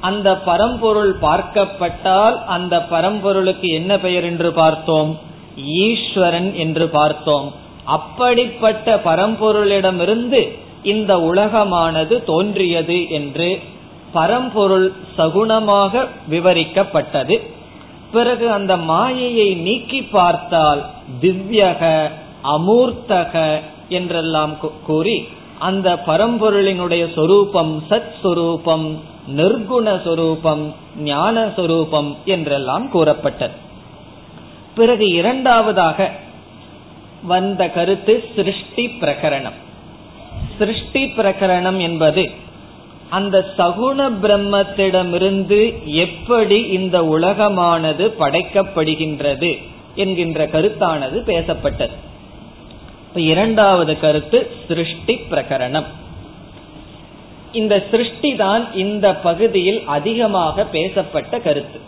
[0.00, 5.10] அந்த பரம்பொருள் பார்க்கப்பட்டால் அந்த பரம்பொருளுக்கு என்ன பெயர் என்று பார்த்தோம்?
[5.56, 7.52] ஈஸ்வரன் என்று பார்த்தோம்.
[7.84, 10.40] அப்படிப்பட்ட பரம்பொருளிடமிருந்து
[10.82, 13.48] இந்த உலகமானது தோன்றியது என்று
[14.12, 17.36] பரம்பொருள் சகுணமாக விவரிக்கப்பட்டது.
[18.12, 20.82] பிறகு அந்த மாயையை நீக்கி பார்த்தால்
[21.20, 21.82] திவ்யக
[22.44, 23.34] அமூர்த்தக
[23.88, 24.54] என்றெல்லாம்
[24.86, 29.00] கூறி அந்த பரம்பொருளினுடைய சொரூபம் சத் சொரூபம்
[29.36, 33.52] நிர்குண சொரூபம் ஞான சொரூபம் என்றெல்லாம் கூறப்பட்டது.
[34.74, 36.10] பிறகு இரண்டாவதாக
[37.22, 39.58] வந்த கருத்து சிருஷ்டி பிரகரணம்.
[40.58, 42.30] சிருஷ்டி பிரகரணம் என்பது
[43.08, 49.62] அந்த சகுண பிரம்மத்திடமிருந்து எப்படி இந்த உலகமானது படைக்கப்படுகின்றது
[49.94, 52.07] என்கின்ற கருத்தானது பேசப்பட்டது.
[53.14, 55.84] இரண்டாவது கருத்து சிருஷ்டி பிரகரணம்.
[57.52, 61.80] இந்த சிருஷ்டி தான் இந்த பகுதியில் அதிகமாக பேசப்பட்ட கருத்து.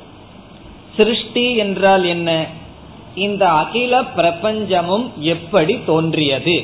[0.97, 2.47] சிருஷ்டி என்றால் என்ன?
[3.15, 6.63] இந்த அகில பிரபஞ்சமும் எப்படி தோன்றியது?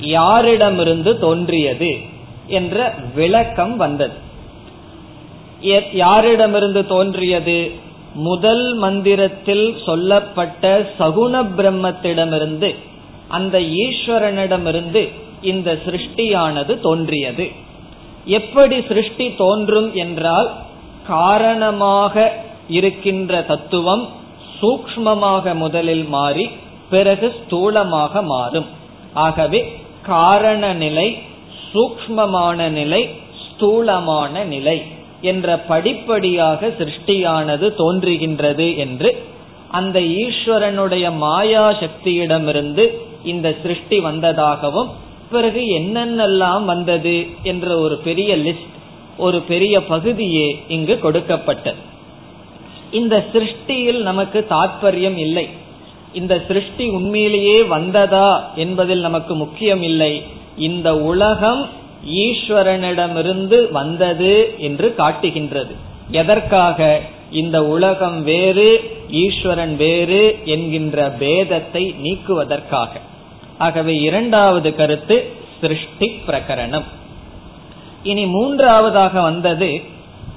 [0.00, 1.98] யாரிடமிருந்து தோன்றியது?
[2.46, 4.14] என்ற விளக்கம் வந்தது.
[5.94, 7.70] யாரிடமிருந்து தோன்றியது?
[8.14, 12.74] முதல் மந்திரத்தில் சொல்லப்பட்ட சகுண பிரம்மத்திடமிருந்து.
[13.28, 15.08] அந்த ஈஸ்வரனிடமிருந்து
[15.40, 17.50] இந்த சிருஷ்டியானது தோன்றியது.
[18.26, 20.50] எப்படி சிருஷ்டி தோன்றும் என்றால்
[21.06, 22.32] காரணமாக
[22.68, 24.08] இருக்கின்ற தத்துவம்
[24.60, 26.50] சூக்மமாக முதலில் மாறி
[26.90, 28.66] பிறகு ஸ்தூலமாக மாறும்.
[29.14, 31.18] ஆகவே காரண நிலை
[31.72, 33.08] சூக்மமான நிலை
[33.46, 34.82] ஸ்தூலமான நிலை
[35.20, 39.24] என்ற படிப்படியாக சிருஷ்டியானது தோன்றுகின்றது என்று
[39.70, 42.84] அந்த ஈஸ்வரனுடைய மாயா சக்தியிடமிருந்து
[43.26, 44.90] இந்த சிருஷ்டி வந்ததாகவும்
[45.30, 48.74] பிறகு என்னென்னலாம் வந்தது என்ற ஒரு பெரிய லிஸ்ட்
[49.18, 51.82] ஒரு பெரிய பகுதியே இங்கு கொடுக்கப்பட்டது.
[52.90, 55.48] இந்த சிருஷ்டியில் நமக்கு தாற்பயம் இல்லை.
[56.12, 60.22] இந்த சிருஷ்டி உண்மையிலேயே வந்ததா என்பதில் நமக்கு முக்கியம் இல்லை.
[60.58, 61.68] இந்த உலகம்
[62.08, 65.74] ஈஸ்வரனிடமிருந்து வந்தது என்று காட்டுகின்றது.
[66.10, 67.00] எதற்காக?
[67.32, 68.68] இந்த உலகம் வேறு
[69.10, 73.00] ஈஸ்வரன் வேறு என்கின்ற பேதத்தை நீக்குவதற்காக.
[73.58, 76.84] ஆகவே இரண்டாவது கருத்து சிருஷ்டி பிரகரணம்.
[78.02, 79.82] இனி மூன்றாவதாக வந்தது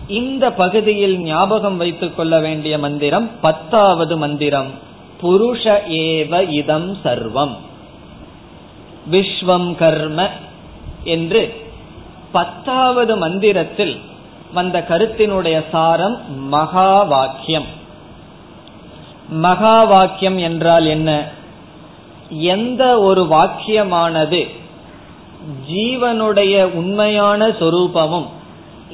[0.08, 4.68] இந்த பகுதியில் ஞாபகம் வைத்துக் கொள்ள வேண்டிய மந்திரம் பத்தாவது மந்திரம்.
[5.22, 7.56] புருஷ ஏவ இதம் சர்வம்.
[9.12, 10.30] விஸ்வம் கர்ம
[11.04, 11.62] என்று
[12.32, 14.02] பத்தாவது மந்திரத்தில்
[14.54, 17.66] வந்த கருத்தினுடைய சாரம் மகா வாக்கியம்
[19.30, 21.38] மகா வாக்கியம் என்றால் என்ன?
[22.30, 24.48] எந்த ஒரு வாக்கியமானது
[25.72, 28.26] ஜீவனுடைய உண்மையான சொரூபமும்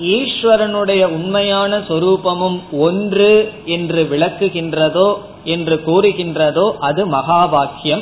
[0.01, 8.01] ஈஸ்வரனுடைய உண்மையான சொரூபமும் ஒன்று என்று விளக்குகின்றதோ என்று கூறுகின்றதோ அது மகா வாக்கியம்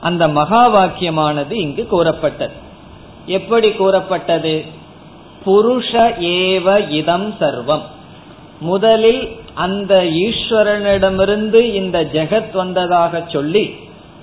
[0.00, 2.52] அந்த மகா வாக்கியமானது இங்கு கூறப்பட்டது.
[3.26, 4.64] எப்படி கூறப்பட்டது?
[5.46, 7.82] புருஷ ஏவ இதம் சர்வம்.
[8.60, 13.74] முதலில் அந்த ஈஸ்வரனிடமிருந்து இந்த ஜெகத் வந்ததாக சொல்லி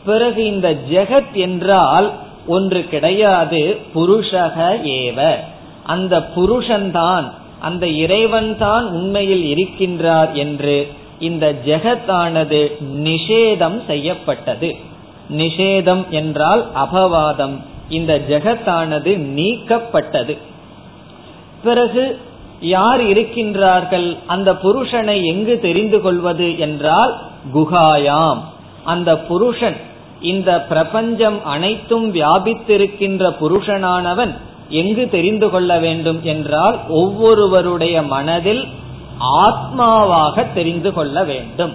[0.06, 2.12] பிறகு இந்த ஜெகத் என்றால்
[2.48, 5.36] ஒன்று கிடையாது புருஷக ஏவ.
[5.84, 10.88] அந்த புருஷன்தான் அந்த இறைவன் தான் உண்மையில் இருக்கின்றார் என்று
[11.20, 12.72] இந்த ஜெகத்தானது
[13.04, 14.76] நிஷேதம் செய்யப்பட்டது.
[15.38, 17.60] நிஷேதம் என்றால் அபவாதம்.
[17.90, 20.38] இந்த ஜெகத்தானது நீக்கப்பட்டது.
[21.64, 22.20] பிறகு
[22.62, 24.18] யார் இருக்கின்றார்கள்?
[24.28, 27.18] அந்த புருஷனை எங்கு தெரிந்து கொள்வது என்றால்
[27.54, 28.38] குகாயாம்
[28.84, 29.78] அந்த புருஷன்
[30.22, 34.38] இந்த பிரபஞ்சம் அனைத்தும் வியாபித்திருக்கின்ற புருஷனானவன்
[34.70, 38.68] எங்கு தெரிந்து கொள்ள வேண்டும் என்றால் ஒவ்வொருவருடைய மனதில்
[39.20, 41.74] ஆத்மாவாக தெரிந்து கொள்ள வேண்டும்.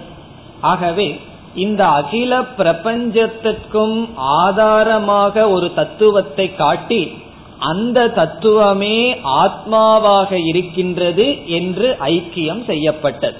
[0.61, 1.19] ஆகவே
[1.55, 7.11] இந்த அகில பிரபஞ்சத்திற்கும் ஆதாரமாக ஒரு தத்துவத்தை காட்டி
[7.57, 13.35] அந்த தத்துவமே ஆத்மாவாக இருக்கின்றது என்று ஐக்கியம் செய்யப்பட்டது.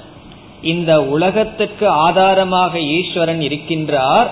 [0.62, 4.30] இந்த உலகத்துக்கு ஆதாரமாக ஈஸ்வரன் இருக்கின்றார்.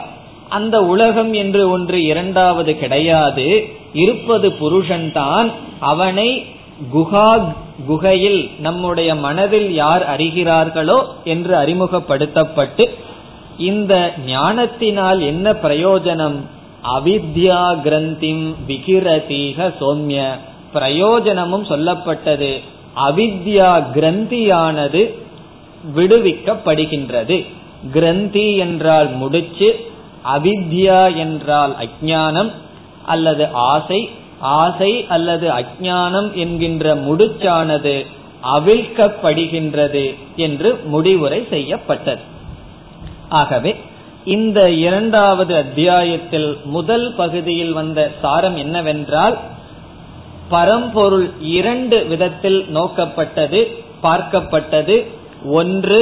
[0.54, 3.48] அந்த உலகம் என்று ஒன்று இரண்டாவது கிடையாது.
[3.94, 5.50] இருப்பது புருஷன்தான்.
[5.80, 6.30] அவனை
[6.94, 7.30] குஹா
[7.88, 12.86] குகையில் நம்முடைய மனதில் யார் அறிகிறார்களோ என்று அறிமுகப்படுத்தப்பட்டு
[13.58, 13.94] இந்த
[14.28, 16.38] ஞானத்தினால் என்ன பிரயோஜனம்?
[16.96, 20.22] அவித்யா கிரந்திம் விகிரதீக சோம்ய.
[20.74, 22.52] பிரயோஜனமும் சொல்லப்பட்டது.
[23.08, 25.02] அவித்யா கிரந்தியானது
[25.96, 27.38] விடுவிக்கப்படுகின்றது.
[27.94, 29.70] கிரந்தி என்றால் முடிச்சு
[30.24, 32.52] அவித்யா என்றால் அஜானம்
[33.06, 34.10] அல்லது ஆசை
[34.40, 38.06] ஆசை அல்லது அஜானம் என்கின்ற முடிச்சானது
[38.56, 42.22] அவிழ்க்கப்படுகின்றது என்று முடிவுரை செய்யப்பட்டது.
[43.30, 43.76] ஆகவே
[44.26, 49.38] இந்த இரண்டாவது அத்தியாயத்தில் முதல் பகுதியில் வந்த சாரம் என்னவென்றால்
[50.50, 53.62] பரம்பொருள் இரண்டு விதத்தில் நோக்கப்பட்டது
[54.04, 54.96] பார்க்கப்பட்டது
[55.52, 56.02] ஒன்று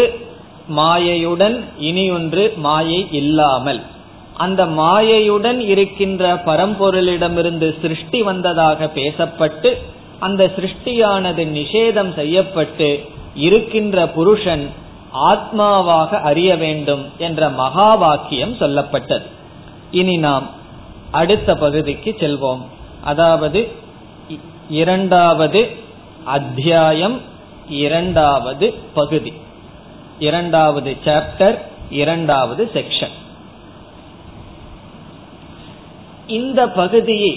[0.78, 3.82] மாயையுடன் இனியொன்று மாயை இல்லாமல்.
[4.34, 9.76] அந்த மாயையுடன் இருக்கின்ற பரம்பொருளிடமிருந்து சிருஷ்டி வந்ததாக பேசப்பட்டு
[10.20, 14.70] அந்த சிருஷ்டியானது நிஷேதம் செய்யப்பட்டு இருக்கின்ற புருஷன்
[15.14, 19.26] ஆத்மாவாக அறிய வேண்டும் என்ற மகா வாக்கியம் சொல்லப்பட்டது.
[19.92, 20.50] இனி நாம்
[21.12, 22.62] அடுத்த பகுதிக்கு செல்வோம்.
[23.04, 23.68] அதாவது
[24.70, 25.70] இரண்டாவது
[26.24, 27.22] அத்தியாயம்
[27.70, 29.34] இரண்டாவது பகுதி.
[30.20, 31.58] இரண்டாவது சாப்டர்
[31.90, 33.20] இரண்டாவது செக்ஷன்
[36.32, 37.34] இந்த பகுதியை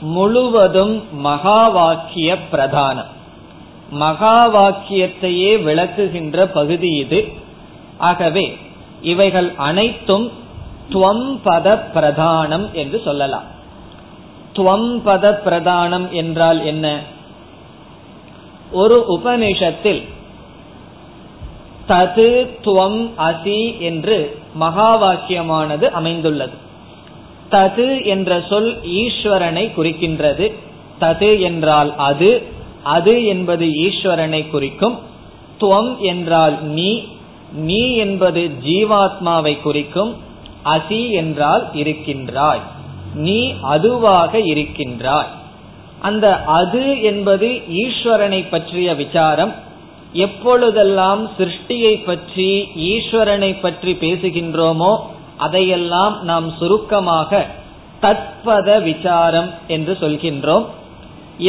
[0.00, 3.10] முழுவதும் மகா வாக்கிய பிரதானம்.
[3.90, 7.20] மகா வாக்கியத்தையே விளக்குகின்ற பகுதி இது.
[7.98, 8.56] ஆகவே
[9.02, 10.26] இவைகள் அனைத்தும்
[10.90, 13.48] துவம்பத பிரதானம் என்று சொல்லலாம்.
[14.52, 16.86] துவம்பத பிரதானம் என்றால் என்ன?
[18.72, 20.02] ஒரு உபனிஷத்தில்
[21.88, 22.26] தது
[22.64, 24.18] துவம் அசி என்று
[24.54, 26.70] மகா வாக்கியமானது அமைந்துள்ளது.
[27.52, 28.70] தது என்ற சொல்
[29.02, 30.46] ஈஸ்வரனை குறிக்கின்றது.
[31.00, 32.30] தது என்றால் அது
[32.82, 34.96] அது என்பது ஈஸ்வரனை குறிக்கும்.
[35.60, 36.90] துவம் என்றால் நீ
[37.52, 40.12] நீ என்பது ஜீவாத்மாவை குறிக்கும்.
[40.64, 42.62] அசி என்றால் இருக்கின்றாய்.
[43.14, 45.30] நீ அதுவாக இருக்கின்றாய்.
[46.00, 47.48] அந்த அது என்பது
[47.82, 49.52] ஈஸ்வரனை பற்றிய விசாரம்.
[50.12, 52.50] எப்பொழுதெல்லாம் சிருஷ்டியை பற்றி
[52.92, 54.92] ஈஸ்வரனை பற்றி பேசுகின்றோமோ
[55.44, 57.46] அதையெல்லாம் நாம் சுருக்கமாக
[58.04, 60.64] தத்பத விசாரம் என்று சொல்கின்றோம்.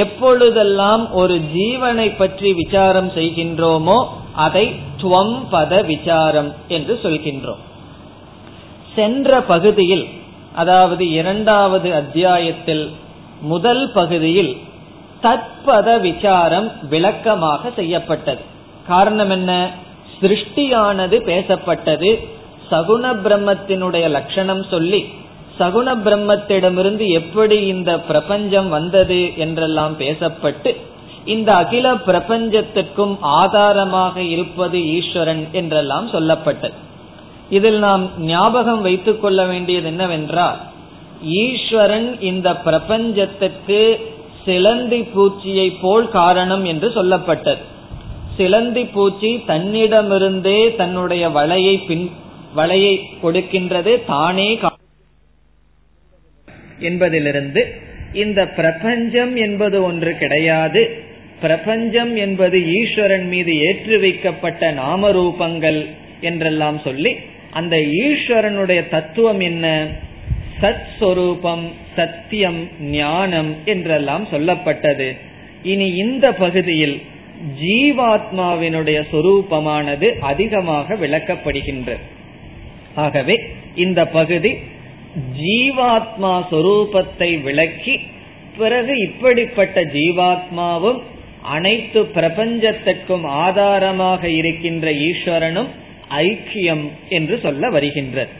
[0.03, 3.97] எப்பொழுதெல்லாம் ஒரு ஜீவனை பற்றி விசாரம் செய்கின்றோமோ
[4.45, 4.65] அதை
[5.01, 7.61] துவம் பத விசாரம் என்று சொல்கின்றோம்.
[8.95, 10.05] சென்ற பகுதியில்
[10.55, 12.85] அதாவது இரண்டாவது அத்தியாயத்தில்
[13.51, 14.53] முதல் பகுதியில்
[15.23, 18.43] தத்பத விசாரம் விளக்கமாக செய்யப்பட்டது.
[18.87, 19.51] காரணம் என்ன?
[20.21, 22.09] சிருஷ்டியானது பேசப்பட்டது.
[22.71, 25.01] சகுண பிரம்மத்தினுடைய லட்சணம் சொல்லி
[25.59, 30.71] சகுண பிரம்மத்திடமிருந்து எப்படி இந்த பிரபஞ்சம் வந்தது என்றெல்லாம் பேசப்பட்டு
[31.25, 36.77] இந்த அகில பிரபஞ்சத்திற்கும் ஆதாரமாக இருப்பது ஈஸ்வரன் என்றெல்லாம் சொல்லப்பட்டது.
[37.49, 40.59] இதில் நாம் ஞாபகம் வைத்துக் கொள்ள வேண்டியது என்னவென்றால்
[41.43, 43.79] ஈஸ்வரன் இந்த பிரபஞ்சத்திற்கு
[44.45, 47.61] சிலந்தி பூச்சியை போல் காரணம் என்று சொல்லப்பட்டது.
[48.37, 52.05] சிலந்தி பூச்சி தன்னிடமிருந்தே தன்னுடைய வலையை பின்
[52.55, 54.59] வலையை கொடுக்கின்றது தானே
[56.79, 57.61] என்பதிலிருந்து
[58.23, 60.81] இந்த பிரபஞ்சம் என்பது ஒன்று கிடையாது.
[61.41, 65.79] பிரபஞ்சம் என்பது ஈஸ்வரன் மீது ஏற்று வைக்கப்பட்ட நாமரூபங்கள்
[66.21, 67.11] என்றெல்லாம் சொல்லி
[67.51, 69.65] அந்த ஈஸ்வரனுடைய தத்துவம் என்ன?
[70.61, 75.09] சத் சொரூபம் சத்தியம் ஞானம் என்றெல்லாம் சொல்லப்பட்டது.
[75.63, 77.01] இனி இந்த பகுதியில்
[77.61, 82.03] ஜீவாத்மாவினுடைய சொரூபமானது அதிகமாக விளக்கப்படுகின்றது
[82.95, 83.35] ஆகவே
[83.75, 84.53] இந்த பகுதி
[85.39, 87.99] ஜீவாத்மா சொரூபத்தை விளக்கி
[88.57, 90.99] பிறகு இப்படிப்பட்ட ஜீவாத்மாவும்
[91.41, 95.67] அனைத்து பிரபஞ்சத்திற்கும் ஆதாரமாக இருக்கின்ற ஈஸ்வரனும்
[96.09, 98.31] ஐக்கியம் என்று சொல்ல வருகின்றது.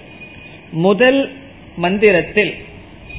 [0.72, 1.32] முதல்
[1.76, 2.54] மந்திரத்தில்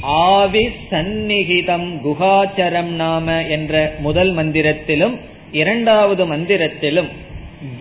[0.03, 5.19] ஆவி சந்நிகிதம் குகாச்சரம் நாம என்ற முதல் மந்திரத்திலும்
[5.53, 7.09] இரண்டாவது மந்திரத்திலும்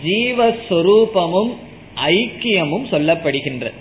[0.04, 1.54] ஜீவஸ்வரூபமும்
[1.96, 3.74] ஐக்கியமும் சொல்லப்படுகின்றது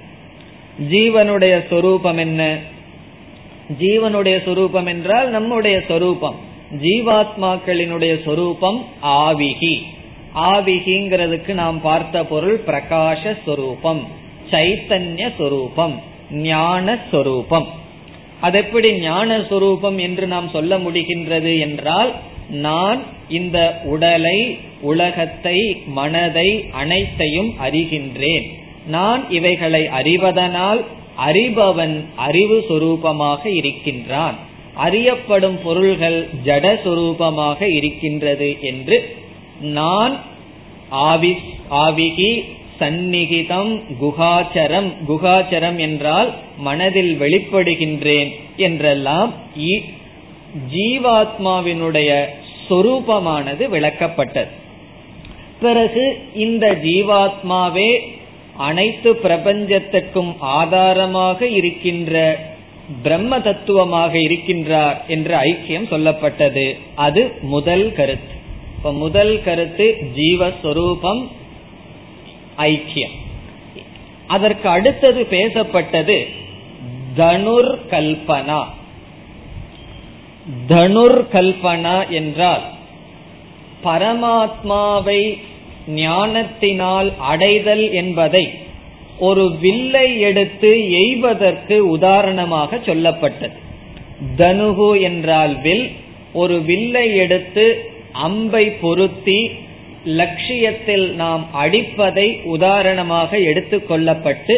[0.90, 2.58] ஜீவனுடைய சொரூபம் என்ன?
[3.80, 6.34] ஜீவனுடைய சொரூபம் என்றால் நம்முடைய சொரூபம்.
[6.82, 9.82] ஜீவாத்மாக்களினுடைய சொரூபம் ஆவிகி.
[10.34, 14.06] ஆவிகிங்கிறதுக்கு நாம் பார்த்த பொருள் பிரகாஷ சொரூபம்
[14.50, 17.68] சைத்தன்ய சொரூபம் ஞான சொரூபம்.
[18.40, 22.12] அது எப்படி ஞான சொரூபம் என்று நாம் சொல்ல முடிகின்றது என்றால்
[22.50, 24.38] நான் இந்த உடலை
[24.90, 25.58] உலகத்தை
[25.98, 26.48] மனதை
[26.82, 28.46] அனைத்தையும் அறிகின்றேன்.
[28.86, 30.80] நான் இவைகளை அறிவதனால்
[31.26, 34.36] அறிபவன் அறிவு சொரூபமாக இருக்கின்றான்.
[34.86, 38.96] அறியப்படும் பொருள்கள் ஜட சொரூபமாக இருக்கின்றது என்று
[39.76, 40.14] நான்
[41.08, 41.32] ஆவி
[41.84, 42.32] ஆவிகி
[42.80, 48.30] சந்நிகிதம் குகாச்சரம் குகாச்சரம் என்றால் மனதில் வெளிப்படுகின்றேன்
[48.66, 49.30] என்றெல்லாம்
[50.72, 52.10] ஜீவாத்மாவினுடைய
[52.68, 54.48] சொரூபமானது விளக்கப்பட்டது.
[55.60, 58.00] பிறகு இந்த ஜீவாத்மாவே
[58.56, 62.44] அனைத்து பிரபஞ்சத்துக்கும் ஆதாரமாக இருக்கின்ற
[63.02, 66.78] பிரம்ம தத்துவமாக இருக்கின்றார் என்ற ஐக்கியம் சொல்லப்பட்டது.
[66.94, 68.34] அது முதல் கருத்து.
[68.76, 71.28] இப்ப முதல் கருத்து ஜீவஸ்வரூபம்
[72.58, 73.16] ஐக்கியம்.
[74.26, 76.26] அதற்கு அடுத்தது பேசப்பட்டது
[77.16, 78.64] தனுர் கல்பனா
[80.68, 82.62] தனுர் கல்பனா என்றால்
[83.84, 85.38] பரமாத்மாவை
[85.86, 88.50] ஞானத்தினால் அடைதல் என்பதை
[89.18, 93.58] ஒரு வில்லை எடுத்து எய்வதற்கு உதாரணமாக சொல்லப்பட்டது.
[94.36, 95.90] தனுகு என்றால் வில்
[96.32, 99.50] ஒரு வில்லை எடுத்து அம்பை பொருத்தி
[100.04, 104.56] லட்சியத்தில் நாம் அடிப்பதை உதாரணமாக எடுத்துக்கொள்ளப்பட்டு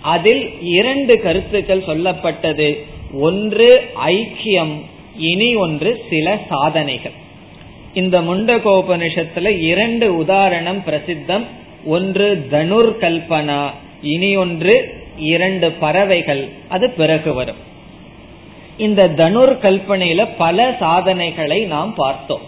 [0.00, 2.68] அதில் இரண்டு கருத்துக்கள் சொல்லப்பட்டது.
[3.12, 4.74] ஒன்று ஐக்கியம்.
[5.18, 7.12] இனி ஒன்று சில சாதனைகள்.
[7.94, 11.44] இந்த முண்டகோபனிஷத்துல இரண்டு உதாரணம் பிரசித்தம்.
[11.84, 13.70] ஒன்று தனுர் கல்பனா
[14.02, 16.48] இனி ஒன்று இரண்டு பறவைகள்.
[16.68, 17.56] அது பிறகு வரும்.
[18.76, 22.40] இந்த தனுர் கல்பனையில பல சாதனைகளை நாம் பார்த்தோம்.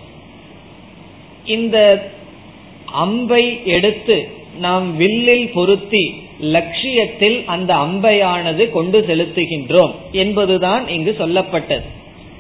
[1.45, 2.11] இந்த
[2.85, 4.29] அம்பை எடுத்து
[4.59, 11.85] நாம் வில்லில் பொருத்தி லட்சியத்தில் அந்த அம்பையானது கொண்டு செலுத்துகின்றோம் என்பதுதான் இங்கு சொல்லப்பட்டது.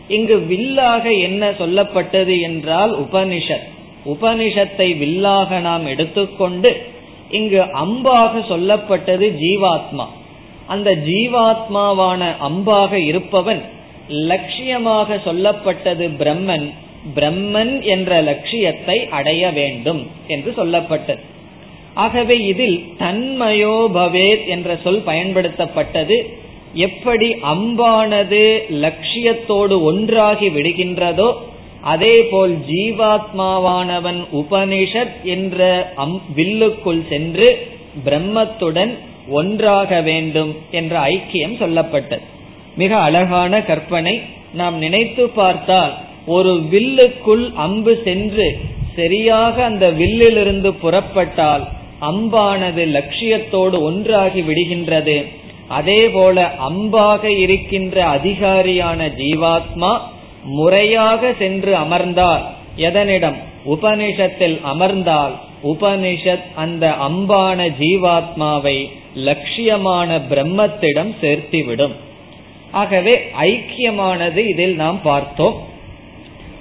[0.09, 3.69] இங்கு வில்லாக என்ன சொல்லப்பட்டது என்றால் உபனிஷத்.
[4.07, 6.87] உபனிஷத்தை வில்லாக நாம் எடுத்துக்கொண்டு
[7.31, 10.07] இங்கு அம்பாக சொல்லப்பட்டது ஜீவாத்மா.
[10.67, 13.63] அந்த ஜீவாத்மாவான அம்பாக இருப்பவன்
[14.09, 16.73] லட்சியமாக சொல்லப்பட்டது பிரம்மன்.
[17.15, 21.21] பிரம்மன் என்ற லட்சியத்தை அடைய வேண்டும் என்று சொல்லப்பட்டது.
[21.95, 26.17] ஆகவே இதில் தன்மயோபவேத் என்ற சொல் பயன்படுத்தப்பட்டது.
[26.85, 28.43] எப்படி அம்பானது
[28.83, 31.29] லட்சியத்தோடு ஒன்றாகி விடுகின்றதோ
[31.93, 37.49] அதே போல் ஜீவாத்மாவானவன் உபனிஷத் என்ற அம் வில்லுக்குள் சென்று
[38.05, 38.93] பிரம்மத்துடன்
[39.29, 42.27] ஒன்றாக வேண்டும் என்ற ஐக்கியம் சொல்லப்பட்டது.
[42.77, 44.15] மிக அழகான கற்பனை.
[44.55, 45.95] நாம் நினைத்து பார்த்தால்
[46.27, 48.47] ஒரு வில்லுக்குள் அம்பு சென்று
[48.97, 51.65] சரியாக அந்த வில்லிலிருந்து புறப்பட்டால்
[52.11, 55.17] அம்பானது லட்சியத்தோடு ஒன்றாகி விடுகின்றது.
[55.69, 59.99] அதே போல அம்பாக இருக்கின்ற அதிகாரியான ஜீவாத்மா
[60.45, 62.43] முறையாக சென்று அமர்ந்தால்
[62.77, 63.35] எதனிடம்?
[63.67, 65.33] உபனிஷத்தில் அமர்ந்தால்.
[65.65, 71.93] உபனிஷத் அந்த அம்பான ஜீவாத்மாவை லட்சியமான பிரம்மத்திடம் சேர்த்திவிடும்.
[72.71, 75.63] ஆகவே ஐக்கியமானது இதில் நாம் பார்த்தோம்.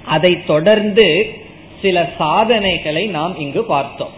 [0.05, 1.33] அதை தொடர்ந்து
[1.81, 4.09] சில சாதனைகளை நாம் இங்கு பார்த்தோம்.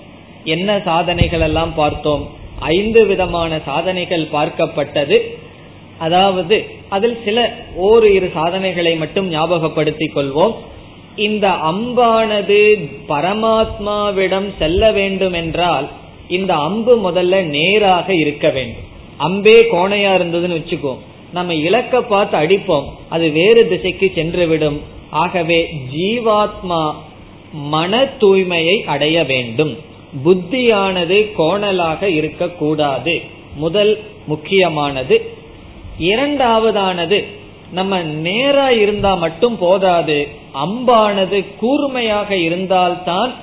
[0.43, 2.37] என்ன சாதனைகள் எல்லாம் பார்த்தோம்?
[2.59, 5.21] ஐந்து விதமான சாதனைகள் பார்க்கப்பட்டது.
[5.97, 10.53] அதாவது அதில் சில ஓரிரு சாதனைகளை மட்டும் ஞாபகப்படுத்திக் கொள்வோம்.
[11.15, 15.89] இந்த அம்பானது பரமாத்மாவிடம் செல்ல வேண்டும் என்றால்
[16.27, 18.87] இந்த அம்பு முதல்ல நேராக இருக்க வேண்டும்.
[19.19, 20.97] அம்பே கோணையா இருந்ததுன்னு வச்சுக்கோ.
[21.33, 22.85] நம்ம இலக்க பார்த்து அடிப்போம்.
[23.09, 26.93] அது வேறு திசைக்கு சென்று விடும் ஆகவே ஜீவாத்மா
[27.53, 29.77] மன தூய்மையை அடைய வேண்டும்.
[30.25, 33.21] புத்தியானது கோணலாக இருக்கக்கூடாது.
[33.55, 35.31] முதல் முக்கியமானது.
[35.99, 37.25] இரண்டாவதானது
[37.71, 43.33] நம்ம நேரா இருந்தா மட்டும் போதாது அம்பானது கூர்மையாக இருந்தால்தான்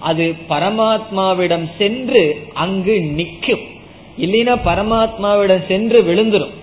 [0.00, 3.64] அது பரமாத்மாவிடம் சென்று அங்கு நிற்கும்.
[4.20, 6.54] இல்லைன்னா பரமாத்மாவிடம் சென்று விழுந்துரும்.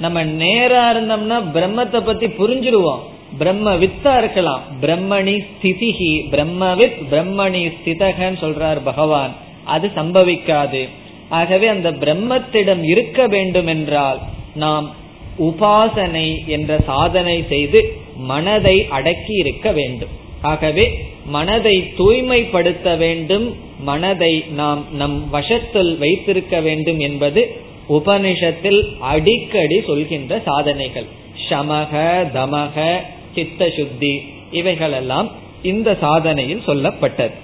[0.00, 3.02] நம்ம நேரா இருந்தோம்னா பிரம்மத்தை பத்தி புரிஞ்சிருவோம்.
[3.38, 9.34] பிரம்ம வித்தா இருக்கலாம் பிரம்மணி ஸ்திதிகி பிரம்மவித் பிரம்மணி ஸ்திதகன்னு சொல்றார் பகவான்.
[9.64, 10.88] அது சம்பவிக்காது.
[11.28, 14.18] ஆகவே அந்த பிரம்மத்திடம் இருக்க வேண்டும் என்றால்
[14.54, 14.94] நாம்
[15.38, 20.08] உபாசனை என்ற சாதனை செய்து மனதை அடக்கி இருக்க வேண்டும்.
[20.42, 23.56] ஆகவே மனதை தூய்மைப்படுத்த வேண்டும்.
[23.80, 31.06] மனதை நாம் நம் வசத்தில் வைத்திருக்க வேண்டும் என்பது உபனிஷத்தில் அடிக்கடி சொல்கின்ற சாதனைகள்.
[31.48, 31.92] சமக
[32.34, 32.96] தமக
[33.34, 34.12] சித்த சுத்தி
[34.50, 35.30] இவைகளெல்லாம்
[35.62, 37.36] இந்த சாதனையில் சொல்லப்பட்டது.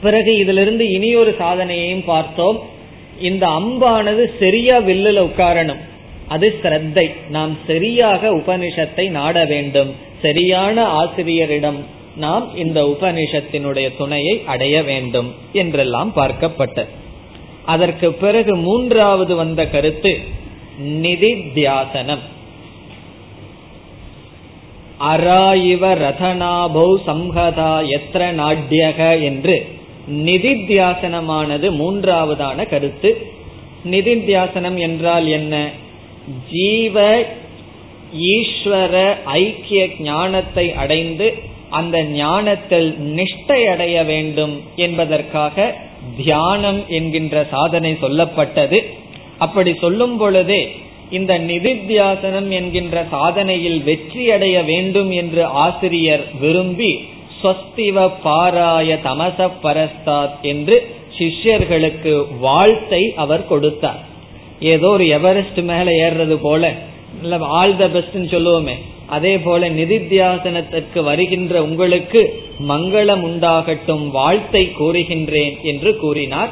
[0.00, 2.58] பிறகு இதிலிருந்து இனி ஒரு சாதனையையும் பார்த்தோம்.
[3.20, 5.82] இந்த அம்பானது சரியா வில்லுல உட்காரணும்.
[6.28, 9.90] அது சிரத்தை நாம் சரியாக உபனிஷத்தை நாட வேண்டும்.
[10.22, 11.80] சரியான ஆசிரியரிடம்
[12.16, 16.92] நாம் இந்த உபனிஷத்தினுடைய துணையை அடைய வேண்டும் என்றெல்லாம் பார்க்கப்பட்டது.
[17.64, 20.12] அதற்கு பிறகு மூன்றாவது வந்த கருத்து
[21.04, 22.22] நிதித்தியாசனம்.
[25.04, 29.56] அராயிவ ரதனாபௌ சம்ஹதா எத்திர நாட்யக என்று
[30.26, 33.10] நிதித்தியாசனமானது மூன்றாவதான கருத்து.
[33.90, 35.54] நிதித்தியாசனம் என்றால் என்ன?
[36.50, 37.24] ஜீவ
[38.34, 38.94] ஈஸ்வர
[39.24, 41.34] ஐக்கிய ஞானத்தை அடைந்து
[41.70, 45.74] அந்த ஞானத்தில் நிஷ்டை அடைய வேண்டும் என்பதற்காக
[46.16, 48.78] தியானம் என்கின்ற சாதனை சொல்லப்பட்டது.
[49.38, 50.62] அப்படி சொல்லும் பொழுதே
[51.10, 57.00] இந்த நிதித்தியாசனம் என்கின்ற சாதனையில் வெற்றி அடைய வேண்டும் என்று ஆசிரியர் விரும்பி
[57.42, 60.76] ஸ்வஸ்திவ பாராய தமச பரஸ்தாத் என்று
[61.18, 64.00] சிஷ்யர்களுக்கு வாழ்த்தை அவர் கொடுத்தார்.
[64.60, 66.72] ஏதோ ஒரு எவரெஸ்ட் மேல ஏறுறது போல
[67.40, 68.74] ஆல் த பெஸ்ட் சொல்லுவோமே.
[69.06, 76.50] அதே போல நிதித்தியாசனத்திற்கு வருகின்ற உங்களுக்கு மங்களம் உண்டாகட்டும் வாழ்த்தை கூறுகின்றேன் என்று கூறினார்.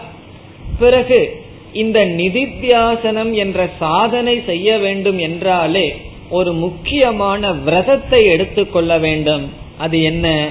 [0.78, 1.41] பிறகு
[1.72, 5.96] இந்த நிதித்தியாசனம் என்ற சாதனை செய்ய வேண்டும் என்றாலே
[6.30, 9.52] ஒரு முக்கியமான விரதத்தை எடுத்துக்கொள்ள வேண்டும்.
[9.78, 10.48] அது என்ன?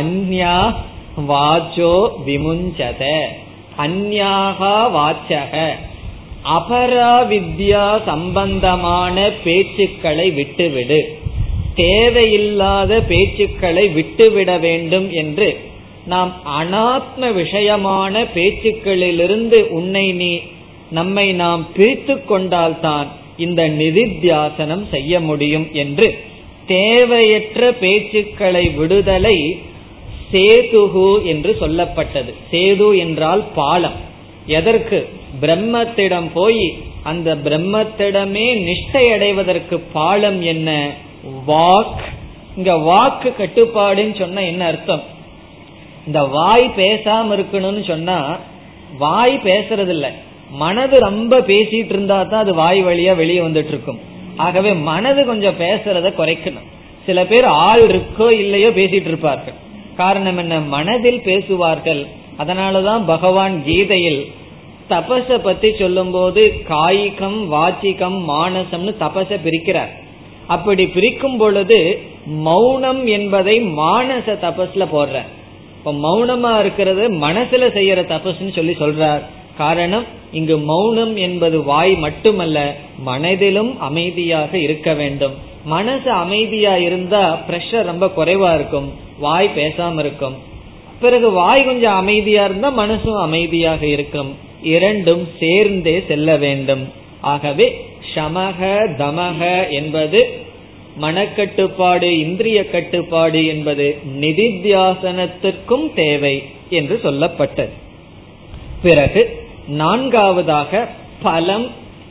[0.00, 0.74] அந்யா
[1.28, 3.22] வாச்சோ விமுஞ்சத.
[3.78, 5.68] அந்யாகா வாச்சக.
[6.58, 11.18] அபராவித்யா சம்பந்தமான பேச்சுக்களை விட்டுவிடு.
[11.74, 15.60] தேவையில்லாத பேச்சுக்களை விட்டுவிட வேண்டும் என்று
[16.06, 20.40] நாம் அனாத்ம விஷயமான பேச்சுக்களிலிருந்து உன்னை நீ
[20.90, 26.18] நம்மை நாம் பிரித்து கொண்டால்தான் இந்த நிதித்தியாசனம் செய்ய முடியும் என்று.
[26.66, 29.58] தேவையற்ற பேச்சுக்களை விடுதலை
[30.32, 32.34] சேதுகு என்று சொல்லப்பட்டது.
[32.50, 33.94] சேது என்றால் பாலம்.
[34.46, 35.08] எதற்கு?
[35.40, 40.90] பிரம்மத்திடம் போய் அந்த பிரம்மத்திடமே நிஷ்டை அடைவதற்கு பாலம் என்ன?
[41.48, 42.02] வாக்.
[42.56, 45.12] இங்க வாக்கு கட்டுப்பாடுன்னு சொன்ன என்ன அர்த்தம்?
[46.06, 48.38] இந்த வாய் பேசாம இருக்கணும்னு சொன்னா
[48.98, 50.12] வாய் பேசுறது இல்ல
[50.50, 56.08] மனது ரொம்ப பேசிட்டு இருந்தா தான் அது வாய் வழியா வெளியே வந்துட்டு இருக்கும் ஆகவே மனது கொஞ்சம் பேசுறத
[56.18, 56.68] குறைக்கணும்.
[57.06, 59.54] சில பேர் ஆள் இருக்கோ இல்லையோ பேசிட்டு இருப்பார்கள்.
[59.96, 60.60] காரணம் என்ன?
[60.60, 62.06] மனதில் பேசுவார்கள்.
[62.38, 64.32] அதனாலதான் பகவான் கீதையில்
[64.90, 69.92] தபச பத்தி சொல்லும் போது காய்கம் வாச்சிகம் மானசம்னு தபச பிரிக்கிறார்.
[70.46, 71.78] அப்படி பிரிக்கும் பொழுது
[72.26, 75.20] மௌனம் என்பதை மானச தபஸ்ல போடுற
[75.84, 79.22] இப்ப மௌனமா இருக்கிறது மனசுல செய்யற தபஸ்ன்னு சொல்லி சொல்றார்.
[79.56, 85.32] காரணம் இங்கு மௌனம் என்பது வாய் மட்டுமல்ல மனதிலும் அமைதியாக இருக்க வேண்டும்.
[85.64, 88.92] மனசு அமைதியா இருந்தா பிரஷர் ரொம்ப குறைவா இருக்கும்.
[89.18, 90.34] வாய் பேசாம இருக்கும்.
[91.00, 94.36] பிறகு வாய் கொஞ்சம் அமைதியா இருந்தா மனசும் அமைதியாக இருக்கும்.
[94.62, 96.92] இரண்டும் சேர்ந்தே செல்ல வேண்டும்.
[97.20, 100.43] ஆகவே சமக தமக என்பது
[101.00, 107.68] மனக்கட்டுப்பாடு இந்திரிய கட்டுப்பாடு என்பது நிதித்தியாசனத்திற்கும் தேவை என்று சொல்லப்பட்டது.
[108.82, 110.88] பிறகு நான்காவதாக
[111.22, 111.70] பலம்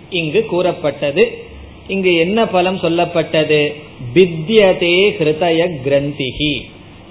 [0.09, 1.45] இங்கு கூறப்பட்டது.
[1.87, 3.73] இங்கு என்ன பலம் சொல்லப்பட்டது?
[4.13, 6.61] பித்யதே ஹிருதய கிரந்திகி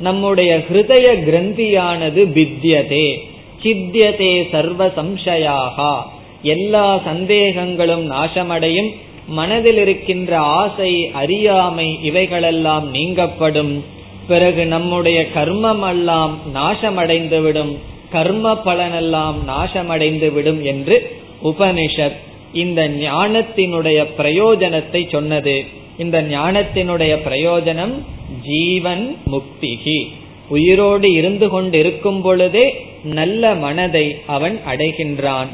[0.00, 3.18] நம்முடைய ஹிருதய கிரந்தியானது பித்யதே
[3.62, 5.96] சித்தியதே சர்வ சம்சயாகா.
[6.42, 8.90] எல்லா சந்தேகங்களும் நாசமடையும்.
[9.26, 13.84] மனதில் இருக்கின்ற ஆசை அறியாமை இவைகளெல்லாம் நீங்கப்படும்.
[14.28, 17.76] பிறகு நம்முடைய கர்மம் எல்லாம் நாசமடைந்துவிடும்.
[18.10, 22.16] கர்ம பலனெல்லாம் நாசமடைந்து விடும் என்று உபனிஷத்
[22.52, 25.64] இந்த ஞானத்தினுடைய பிரயோஜனத்தை சொன்னது.
[25.98, 27.94] இந்த ஞானத்தினுடைய பிரயோஜனம்
[28.42, 30.08] ஜீவன் முக்திகி.
[30.48, 35.46] உயிரோடு இருந்து கொண்டு இருக்கும் பொழுதே நல்ல மனதை அவன் அடைகின்றான்.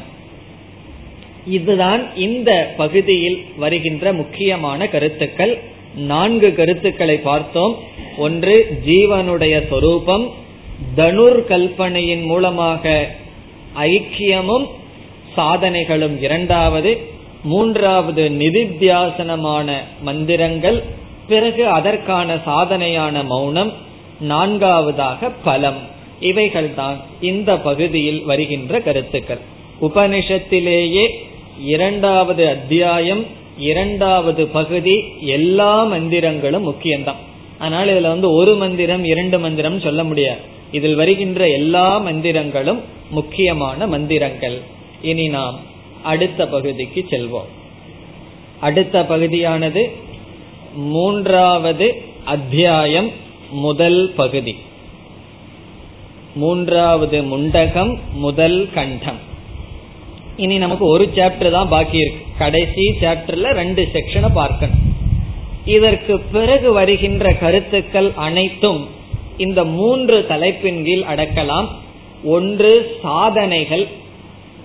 [1.47, 5.59] இதுதான் இந்த பகுதியில் வருகின்ற முக்கியமான கருத்துக்கள்.
[5.95, 7.77] நான்கு கருத்துக்களை பார்த்தோம்.
[8.17, 10.33] ஒன்று ஜீவனுடைய சொரூபம்.
[10.97, 13.09] தனுர் கல்பனையின் மூலமாக
[13.79, 14.67] ஐக்கியமும்
[15.37, 16.97] சாதனைகளும் இரண்டாவது.
[17.43, 20.83] மூன்றாவது நிதித்தியாசனமான மந்திரங்கள்.
[21.27, 23.73] பிறகு அதற்கான சாதனையான மௌனம்.
[24.19, 25.77] நான்காவதாக பலம்.
[26.21, 29.39] இவைகள்தான் இந்த பகுதியில் வருகின்ற கருத்துக்கள்.
[29.81, 31.27] உபனிஷத்திலேயே
[31.59, 33.25] இரண்டாவது அத்தியாயம்
[33.57, 37.19] இரண்டாவது பகுதி எல்லா மந்திரங்களும் முக்கியம்தான்.
[37.57, 40.39] அதனால இதுல வந்து ஒரு மந்திரம் இரண்டு மந்திரம் சொல்ல முடியாது.
[40.71, 42.79] இதில் வருகின்ற எல்லா மந்திரங்களும்
[43.09, 44.61] முக்கியமான மந்திரங்கள்.
[45.01, 45.59] இனி நாம்
[46.03, 47.49] அடுத்த பகுதிக்கு செல்வோம்.
[48.59, 49.91] அடுத்த பகுதியானது
[50.75, 53.11] மூன்றாவது அத்தியாயம்
[53.51, 54.55] முதல் பகுதி.
[56.35, 59.27] மூன்றாவது முண்டகம் முதல் கண்டம்.
[60.43, 62.21] இனி நமக்கு ஒரு சாப்டர் தான் பாக்கி இருக்கு.
[62.37, 64.81] கடைசி சாப்டர்ல ரெண்டு செக்ஷனை பார்க்கணும்.
[65.65, 68.81] இதற்கு பிறகு வருகின்ற கருத்துக்கள் அனைத்தும்
[69.45, 71.67] இந்த மூன்று தலைப்பின் கீழ் அடக்கலாம்.
[72.35, 72.71] ஒன்று
[73.03, 73.85] சாதனைகள்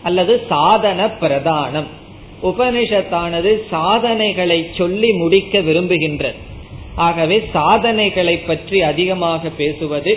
[0.02, 1.90] அல்லது சாதன பிரதானம்.
[2.42, 6.40] உபனிஷத்தானது சாதனைகளை சொல்லி முடிக்க விரும்புகின்றது.
[7.08, 10.12] ஆகவே சாதனைகளை பற்றி அதிகமாக பேசுவது.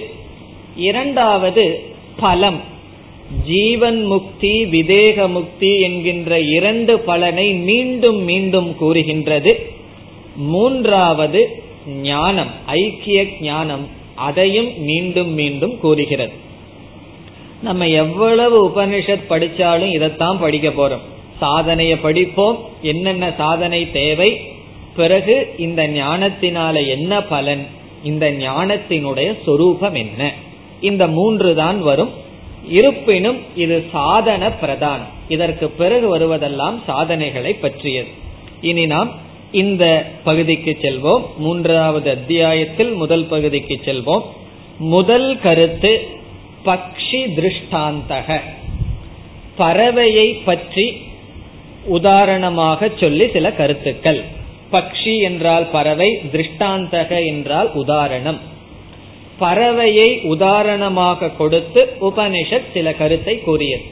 [0.89, 1.65] இரண்டாவது
[2.19, 2.59] பலம்.
[3.45, 9.69] ஜீவன் முக்தி விதேக முக்தி என்கின்ற இரண்டு பலனை மீண்டும் மீண்டும் கூறுகின்றது.
[10.35, 11.63] மூன்றாவது
[12.01, 16.31] ஞானம் ஐக்கிய ஞானம் அதையும் மீண்டும் மீண்டும் கூறுகிறது.
[17.61, 21.05] நம்ம எவ்வளவு உபனிஷத் படிச்சாலும் இதைத்தான் படிக்க போறோம்.
[21.41, 24.41] சாதனைய படிப்போம் என்னென்ன சாதனை தேவை
[24.95, 27.67] பிறகு இந்த ஞானத்தினால என்ன பலன்
[28.03, 30.33] இந்த ஞானத்தினுடைய சொரூபம் என்ன?
[30.81, 32.25] இந்த மூன்று தான் வரும்.
[32.65, 35.13] இருப்பினும் இது சாதன பிரதானம்.
[35.27, 38.07] இதற்கு பிறகு வருவதெல்லாம் சாதனைகளை பற்றியது.
[38.61, 39.11] இனி நாம்
[39.51, 41.23] இந்த பகுதிக்கு செல்வோம்.
[41.37, 44.23] மூன்றாவது அத்தியாயத்தில் முதல் பகுதிக்கு செல்வோம்.
[44.77, 46.07] முதல் கருத்து
[46.65, 48.39] பக்ஷி திருஷ்டாந்தக.
[49.57, 51.01] பறவையை பற்றி
[51.85, 54.23] உதாரணமாக சொல்லி சில கருத்துக்கள்.
[54.71, 58.55] பக்ஷி என்றால் பறவை திருஷ்டாந்தக என்றால் உதாரணம்.
[59.39, 63.83] பறவையை உதாரணமாக கொடுத்து உபனிஷத் சில கருத்தை கூறியது.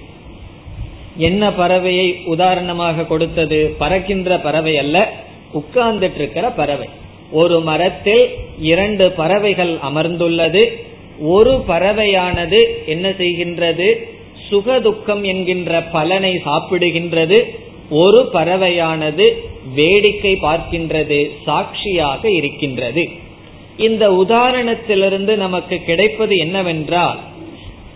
[1.17, 3.75] என்ன பறவையை உதாரணமாக கொடுத்தது?
[3.77, 5.23] பறக்கின்ற பறவை அல்ல
[5.53, 6.89] உட்கார்ந்துட்டு இருக்கிற பறவை.
[7.31, 8.29] ஒரு மரத்தில்
[8.59, 10.75] இரண்டு பறவைகள் அமர்ந்துள்ளது.
[11.19, 13.93] ஒரு பறவையானது என்ன செய்கின்றது?
[14.49, 17.43] சுகதுக்கம் என்கின்ற பலனை சாப்பிடுகின்றது.
[17.89, 19.33] ஒரு பறவையானது
[19.73, 23.23] வேடிக்கை பார்க்கின்றது சாட்சியாக இருக்கின்றது.
[23.77, 27.19] இந்த உதாரணத்திலிருந்து நமக்கு கிடைப்பது என்னவென்றால்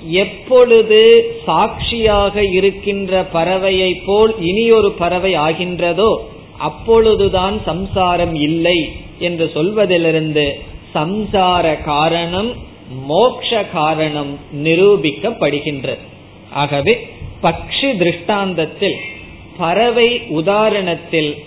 [0.01, 0.99] எப்பொழுது
[1.45, 6.17] சாட்சியாக இருக்கின்ற பறவையை போல் இனியொரு பறவை ஆகின்றதோ
[6.57, 10.59] அப்பொழுதுதான் சம்சாரம் இல்லை என்று சொல்வதிலிருந்து
[10.95, 12.55] சம்சார காரணம்
[13.07, 16.03] மோக்ஷ காரணம் நிரூபிக்கப்படுகின்றது.
[16.51, 17.07] ஆகவே
[17.43, 18.97] பக்ஷி திருஷ்டாந்தத்தில்
[19.57, 21.37] பறவை உதாரணத்தில்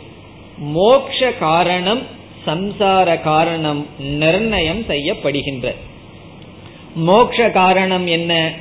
[0.58, 2.02] மோக்ஷ காரணம்
[2.46, 5.74] சம்சார காரணம் நிர்ணயம் செய்யப்படுகின்ற.
[6.94, 8.52] மோக்ஷ காரணம் என்ன?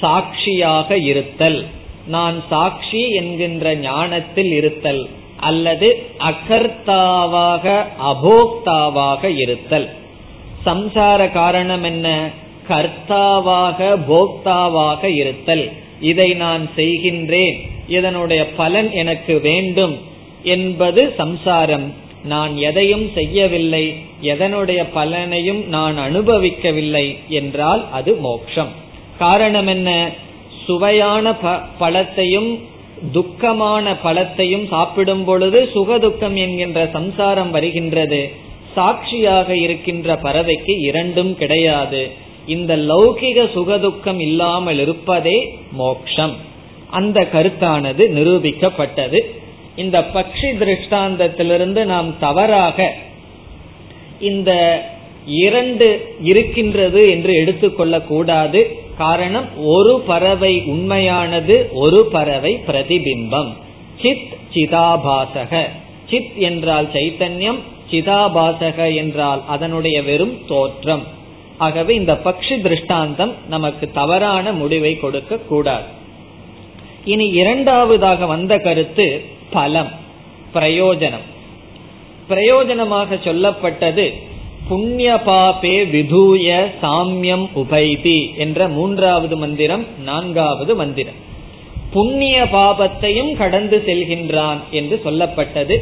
[0.00, 1.66] சாட்சியாக இருத்தல்.
[2.06, 9.88] நான் சாட்சி என்கின்ற ஞானத்தில் இருத்தல் அல்லது அகர்த்தாவாக அபோக்தாவாக இருத்தல்.
[10.66, 12.30] சம்சார காரணம் என்ன?
[12.68, 15.72] கர்த்தாவாக போக்தாவாக இருத்தல்.
[16.00, 17.70] இதை நான் செய்கின்றேன்.
[17.88, 19.98] இதனுடைய பலன் எனக்கு வேண்டும்
[20.42, 22.04] என்பது சம்சாரம்.
[22.26, 23.84] நான் எதையும் செய்யவில்லை
[24.22, 28.72] எதனுடைய பலனையும் நான் அனுபவிக்கவில்லை என்றால் அது மோக்ஷம்
[29.18, 29.90] காரணம் என்ன?
[30.66, 31.34] சுவையான
[31.80, 32.50] பழத்தையும்
[33.12, 38.20] துக்கமான பழத்தையும் சாப்பிடும் பொழுது சுகதுக்கம் என்கின்ற சம்சாரம் வருகின்றது.
[38.74, 42.02] சாட்சியாக இருக்கின்ற பறவைக்கு இரண்டும் கிடையாது.
[42.46, 45.38] இந்த லௌகிக சுகதுக்கம் இல்லாமல் இருப்பதே
[45.72, 46.34] மோக்ஷம்
[46.90, 49.20] அந்த கருத்தானது நிரூபிக்கப்பட்டது.
[49.76, 52.92] இந்த பக்ஷி திருஷ்டாந்தத்திலிருந்து நாம் தவறாக
[54.20, 54.82] இந்த
[55.26, 58.78] இரண்டு இருக்கின்றது என்று எடுத்துக்கொள்ள கூடாது.
[58.98, 63.52] காரணம் ஒரு பறவை உண்மையானது ஒரு பறவை பிரதிபிம்பம்.
[64.02, 65.68] சித் சிதாபாசக.
[66.10, 67.58] சித் என்றால் சைத்தன்யம்
[67.90, 71.02] சிதாபாசக என்றால் அதனுடைய வெறும் தோற்றம்.
[71.56, 75.84] ஆகவே இந்த பக்ஷி திருஷ்டாந்தம் நமக்கு தவறான முடிவை கொடுக்க கூடாது.
[77.04, 79.90] இனி இரண்டாவதாக வந்த கருத்து பலம்
[80.54, 81.26] பிரயோஜனம்.
[82.28, 84.12] பிரயோஜனமாக சொல்லப்பட்டது
[84.68, 91.20] புண்ணிய பாபே விதூய சாமியம் உபைதி என்ற மூன்றாவது மந்திரம் நான்காவது மந்திரம்.
[91.92, 95.78] புண்ணிய பாபத்தையும் கடந்து செல்கின்றான் என்று சொல்லப்பட்டது.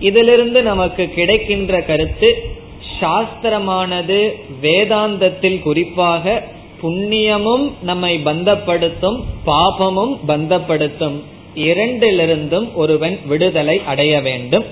[0.00, 2.58] இதிலிருந்து நமக்கு கிடைக்கின்ற கருத்து
[3.00, 4.30] சாஸ்திரமானது
[4.62, 6.42] வேதாந்தத்தில் குறிப்பாக
[6.82, 11.22] புண்ணியமும் நம்மை பந்தப்படுத்தும் பாபமும் பந்தப்படுத்தும்.
[11.56, 14.64] இரண்டிலிருந்தும் ஒருவன் விடுதலை அடைய வேண்டும்.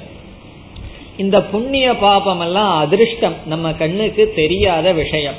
[1.16, 5.34] இந்த புண்ணிய பாபம் எல்லாம் அதிர்ஷ்டம் நம்ம கண்ணுக்கு தெரியாத விஷயம்.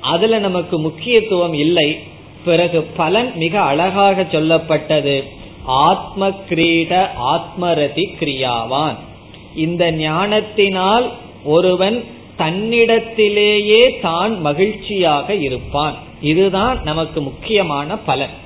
[0.00, 1.98] அதுல நமக்கு முக்கியத்துவம் இல்லை.
[2.44, 5.22] பிறகு பலன் மிக அழகாக சொல்லப்பட்டது.
[5.64, 8.96] ஆத்ம கிரீட ஆத்மரதி கிரியாவான்.
[9.56, 11.12] இந்த ஞானத்தினால்
[11.44, 12.04] ஒருவன்
[12.38, 15.94] தன்னிடத்திலேயே தான் மகிழ்ச்சியாக இருப்பான்.
[16.20, 18.39] இதுதான் நமக்கு முக்கியமான பலன்.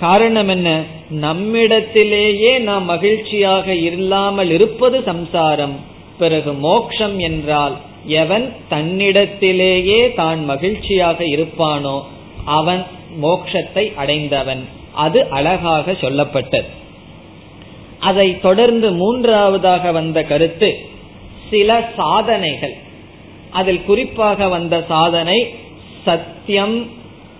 [0.00, 0.82] காரணம் என்ன?
[1.10, 5.76] நம்மிடத்திலேயே நாம் மகிழ்ச்சியாக இல்லாமல் இருப்பது சம்சாரம்.
[6.18, 7.76] பிறகு மோக்ஷம் என்றால்
[8.06, 12.00] எவன் தன்னிடத்திலேயே தான் மகிழ்ச்சியாக இருப்பானோ
[12.44, 12.84] அவன்
[13.22, 14.68] மோக்ஷத்தை அடைந்தவன்.
[14.94, 16.68] அது அழகாக சொல்லப்பட்டது.
[17.98, 20.70] அதை தொடர்ந்து மூன்றாவதாக வந்த கருத்து
[21.50, 22.76] சில சாதனைகள்.
[23.50, 25.38] அதில் குறிப்பாக வந்த சாதனை
[26.04, 26.90] சத்தியம்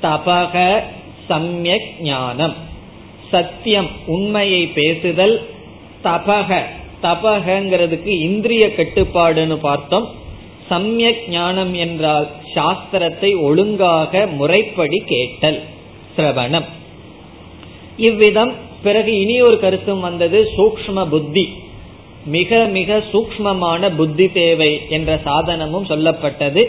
[0.03, 0.83] தபக
[1.31, 2.55] சமயக் ஞானம்.
[3.31, 5.47] சத்தியம் உண்மையை பேசுதல்
[6.05, 6.63] தபக.
[7.03, 10.09] தபகங்கிறதுக்கு இந்திரிய கட்டுப்பாடுன்னு பார்த்தோம்.
[10.69, 15.63] சமயக் ஞானம் என்றால் சாஸ்திரத்தை ஒழுங்காக முறைப்படி கேட்டல்
[16.17, 16.65] சிரவணம்.
[17.97, 18.53] இவ்விதம்
[18.83, 21.49] பிறகு இனி ஒரு கருத்தும் வந்தது சூக்ம புத்தி.
[22.25, 26.63] மிக மிக சூக்மமான புத்தி தேவை என்ற சாதனமும் சொல்லப்பட்டது.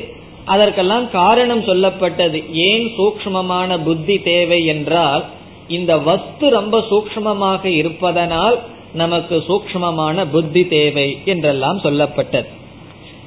[0.45, 2.51] அதற்கெல்லாம் காரணம் சொல்லப்பட்டது.
[2.51, 5.25] ஏன் சூக்மமான புத்தி தேவை என்றால்
[5.67, 8.59] இந்த வஸ்து ரொம்ப சூக்மமாக இருப்பதனால்
[8.93, 12.45] நமக்கு சூக்மமான புத்தி தேவை என்றெல்லாம் சொல்லப்பட்டது.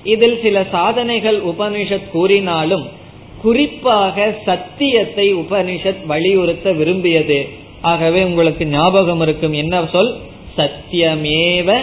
[0.05, 2.89] இதில் சில சாதனைகள் உபனிஷத் கூறினாலும்
[3.43, 7.49] குறிப்பாக சத்தியத்தை உபனிஷத் வலியுறுத்த விரும்பியது.
[7.81, 10.17] ஆகவே உங்களுக்கு ஞாபகம் இருக்கும் என்ன சொல்?
[10.57, 11.77] சத்தியமேவ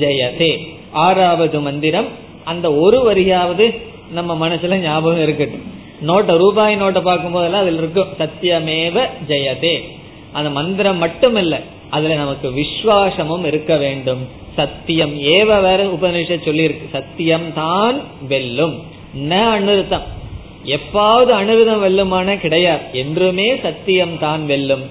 [0.00, 0.68] ஜெயதே.
[0.90, 2.06] ஆறாவது மந்திரம்
[2.44, 5.72] அந்த ஒரு வரியாவது நம்ம மனசுல ஞாபகம் இருக்கட்டும்.
[6.06, 9.80] நோட்டை ரூபாய் நோட்டை பார்க்கும் போதெல்லாம் அதுல இருக்கும் சத்தியமேவ ஜெயதே.
[10.32, 14.28] அந்த மந்திரம் மட்டும் இல்ல அதுல நமக்கு விசுவாசமும் இருக்க வேண்டும்.
[14.56, 16.88] சத்தியம் ஏவ வேற உபநிஷ சொல்லியிருக்கு.
[16.92, 18.82] சத்தியம் தான் வெல்லும்.
[19.18, 20.02] ந அனுருத்தம்.
[20.64, 22.82] எப்பாவது அனுருதம் வெல்லுமான கிடையாது.
[22.92, 24.82] என்றுமே சத்தியம் தான் வெல்லும்.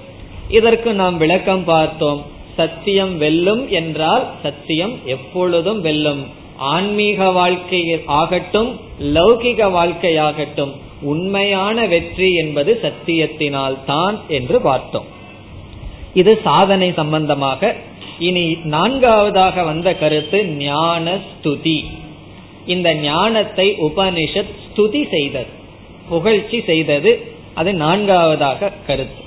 [0.49, 2.25] இதற்கு நாம் விளக்கம் பார்த்தோம்.
[2.55, 6.27] சத்தியம் வெல்லும் என்றால் சத்தியம் எப்பொழுதும் வெல்லும்.
[6.57, 15.05] ஆன்மீக வாழ்க்கை ஆகட்டும் லௌகிக வாழ்க்கையாகட்டும் உண்மையான வெற்றி என்பது சத்தியத்தினால் தான் என்று பார்த்தோம்.
[16.13, 17.75] இது சாதனை சம்பந்தமாக.
[18.19, 21.85] இனி நான்காவதாக வந்த கருத்து ஞான ஸ்துதி
[22.65, 25.47] இந்த ஞானத்தை உபனிஷத் ஸ்துதி செய்தது
[26.09, 27.31] புகழ்ச்சி செய்தது.
[27.53, 29.23] அது நான்காவதாக கருத்து.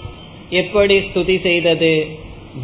[0.51, 2.19] எப்படி ஸ்துதி செய்தது?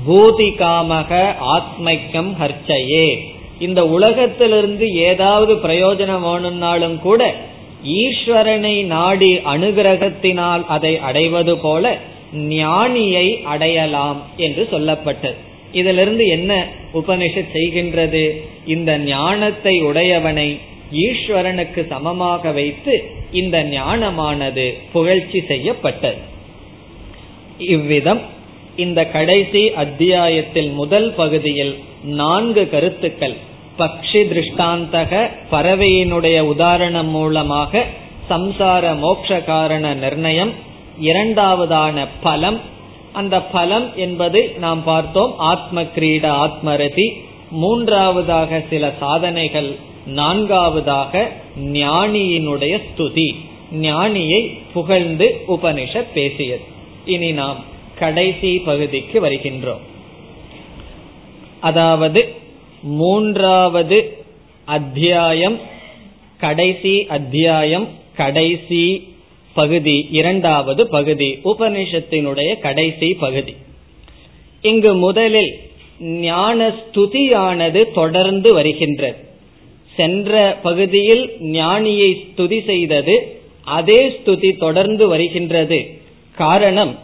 [0.09, 3.35] பூதி காமக ஆத்மைக்கம் ஹர்ச்சையே.
[3.59, 7.35] இந்த உலகத்திலிருந்து ஏதாவது பிரயோஜனம் வேணும்னாலும் கூட
[7.83, 11.99] ஈஸ்வரனை நாடி அனுகிரகத்தினால் அதை அடைவது போல
[12.35, 15.35] ஞானியை அடையலாம் என்று சொல்லப்பட்டது.
[15.73, 18.31] இதிலிருந்து என்ன உபனிஷத் செய்கின்றது?
[18.67, 20.59] இந்த ஞானத்தை உடையவனை
[20.93, 26.17] ஈஸ்வரனுக்கு சமமாக வைத்து இந்த ஞானமானது புகழ்ச்சி செய்யப்பட்டது.
[27.59, 28.21] இவ்விதம்
[28.77, 33.37] இந்த கடைசி அத்தியாயத்தில் முதல் பகுதியில் நான்கு கருத்துக்கள்.
[33.79, 37.85] பக்ஷி திருஷ்டாந்தக பறவையினுடைய உதாரணம் மூலமாக
[38.31, 40.53] சம்சார மோக்ஷ காரண நிர்ணயம்
[41.03, 42.61] இரண்டாவதான பலம்.
[43.13, 47.21] அந்த பலம் என்பது நாம் பார்த்தோம் ஆத்ம கிரீட ஆத்மரதி.
[47.51, 51.31] மூன்றாவதாக சில சாதனைகள் நான்காவதாக
[51.65, 53.35] ஞானியினுடைய ஸ்துதி.
[53.81, 56.63] ஞானியை புகழ்ந்து உபனிஷத் பேசியது.
[57.07, 59.85] இனி நாம் கடைசி பகுதிக்கு வருகின்றோம்.
[61.61, 62.35] அதாவது
[62.83, 64.19] மூன்றாவது
[64.65, 65.61] அத்தியாயம்
[66.39, 69.15] கடைசி அத்தியாயம் கடைசி
[69.55, 73.55] பகுதி இரண்டாவது பகுதி உபனிஷத்தினுடைய கடைசி பகுதி.
[74.63, 75.53] இங்கு முதலில்
[76.01, 79.25] ஞான ஸ்துதியானது தொடர்ந்து வருகின்றது.
[79.97, 85.99] சென்ற பகுதியில் ஞானியை ஸ்துதி செய்தது அதே ஸ்துதி தொடர்ந்து வருகின்றது.
[86.37, 86.99] காரணம்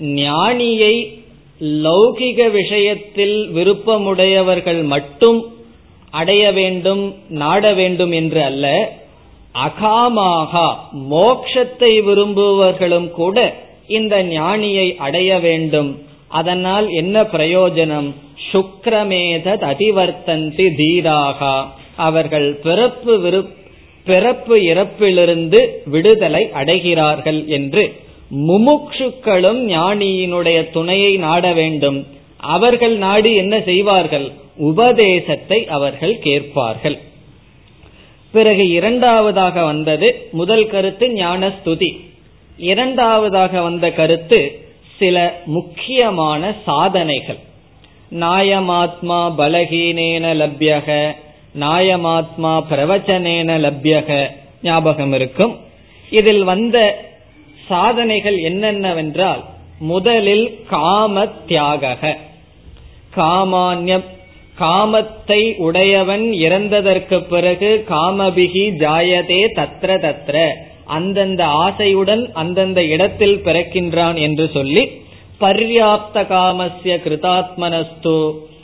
[0.00, 1.22] ஞானியை
[1.60, 5.44] லௌகிக விஷயத்தில் விருப்பமுடையவர்கள் மட்டும்
[6.10, 8.96] அடைய வேண்டும் நாட வேண்டும் என்று அல்ல
[9.54, 10.74] அகாமாக
[11.10, 13.54] மோக்ஷத்தை விரும்புவர்களும் கூட
[13.86, 16.02] இந்த ஞானியை அடைய வேண்டும்.
[16.28, 18.12] அதனால் என்ன பிரயோஜனம்?
[18.52, 21.64] சுக்ரமேதத் அதிவர்த்தந்தி தீராக.
[21.96, 23.44] அவர்கள் பிறப்பு
[24.04, 32.06] பிறப்பு இறப்பிலிருந்து விடுதலை அடைகிறார்கள் என்று முமுட்சுக்களும் ஞானியினுடைய துணையை நாட வேண்டும்.
[32.36, 34.32] அவர்கள் நாடி என்ன செய்வார்கள்?
[34.56, 36.98] உபதேசத்தை அவர்கள் கேட்பார்கள்.
[38.30, 42.00] பிறகு இரண்டாவதாக வந்தது முதல் கருத்து ஞான ஸ்துதி
[42.58, 44.66] இரண்டாவதாக வந்த கருத்து
[44.98, 47.38] சில முக்கியமான சாதனைகள்.
[48.10, 51.16] நாயமாத்மா பலகீனேன லப்யக
[51.58, 54.30] நாயமாத்மா பிரவச்சனேன லப்யக
[54.62, 55.58] ஞாபகம் இருக்கும்.
[56.10, 57.06] இதில் வந்த
[57.68, 59.42] சாதனைகள் என்னென்னவென்றால்
[59.78, 62.14] முதலில் காம தியாக
[63.16, 63.96] காமான்ய
[64.58, 70.36] காமத்தை உடையவன் இறந்ததற்கு பிறகு காமபிகி ஜாயதே தத்ர தத்ர.
[70.86, 74.82] அந்தந்த ஆசையுடன் அந்தந்த இடத்தில் பிறக்கின்றான் என்று சொல்லி
[75.40, 78.16] பர்யாப்த காமசிய கிருதாத்மனஸ்து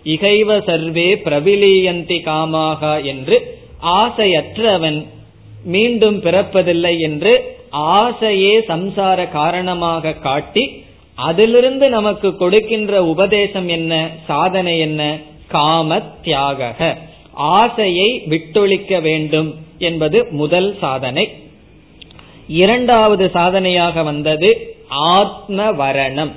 [0.05, 3.37] இகைவ சர்வே பிரபிலியந்தி காமாக என்று
[4.01, 4.99] ஆசையற்றவன்
[5.65, 7.33] மீண்டும் பிறப்பதில்லை என்று
[7.75, 15.19] ஆசையே சம்சார காரணமாக காட்டி அதிலிருந்து நமக்கு கொடுக்கின்ற உபதேசம் என்ன சாதனை என்ன?
[15.49, 16.97] காம தியாக
[17.33, 21.33] ஆசையை விட்டொழிக்க வேண்டும் என்பது முதல் சாதனை.
[22.49, 26.33] இரண்டாவது சாதனையாக வந்தது ஆத்ம வரணம்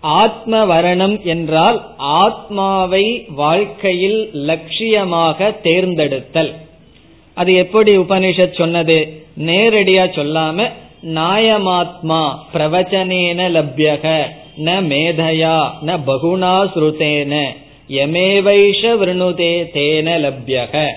[0.00, 6.54] ஆத்ம வரணம் என்றால் ஆத்மாவை வாழ்க்கையில் லட்சியமாக தேர்ந்தெடுத்தல்.
[7.34, 9.19] அது எப்படி உபனிஷத் சொன்னது?
[9.36, 10.68] நேரடியா சொல்லாம
[11.14, 12.22] நாயமாத்மா
[12.52, 14.18] பிரவச்சனேன லப்யக
[14.56, 17.42] ந மேதையா ந பகுணா ஸ்ருதேன
[17.88, 20.88] எமேவைஷ விருணுதே தேன லப்யக.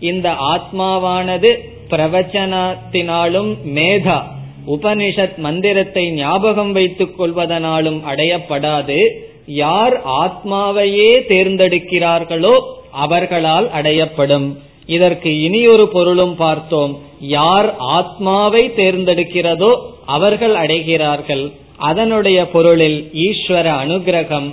[0.00, 1.50] இந்த ஆத்மாவானது
[1.90, 4.22] பிரவச்சனத்தினாலும் மேதா.
[4.66, 9.08] உபனிஷத் மந்திரத்தை ஞாபகம் வைத்துக் கொள்வதனாலும் அடையப்படாது.
[9.46, 12.60] யார் ஆத்மாவையே தேர்ந்தெடுக்கிறார்களோ
[12.90, 14.58] அவர்களால் அடையப்படும்.
[14.96, 16.92] இதற்கு இனியொரு பொருளும் பார்த்தோம்.
[17.38, 19.70] யார் ஆத்மாவை தேர்ந்தெடுக்கிறதோ
[20.06, 21.44] அவர்கள் அடைகிறார்கள்.
[21.90, 24.48] அதனுடைய பொருளில் ஈஸ்வர அனுகிரகம்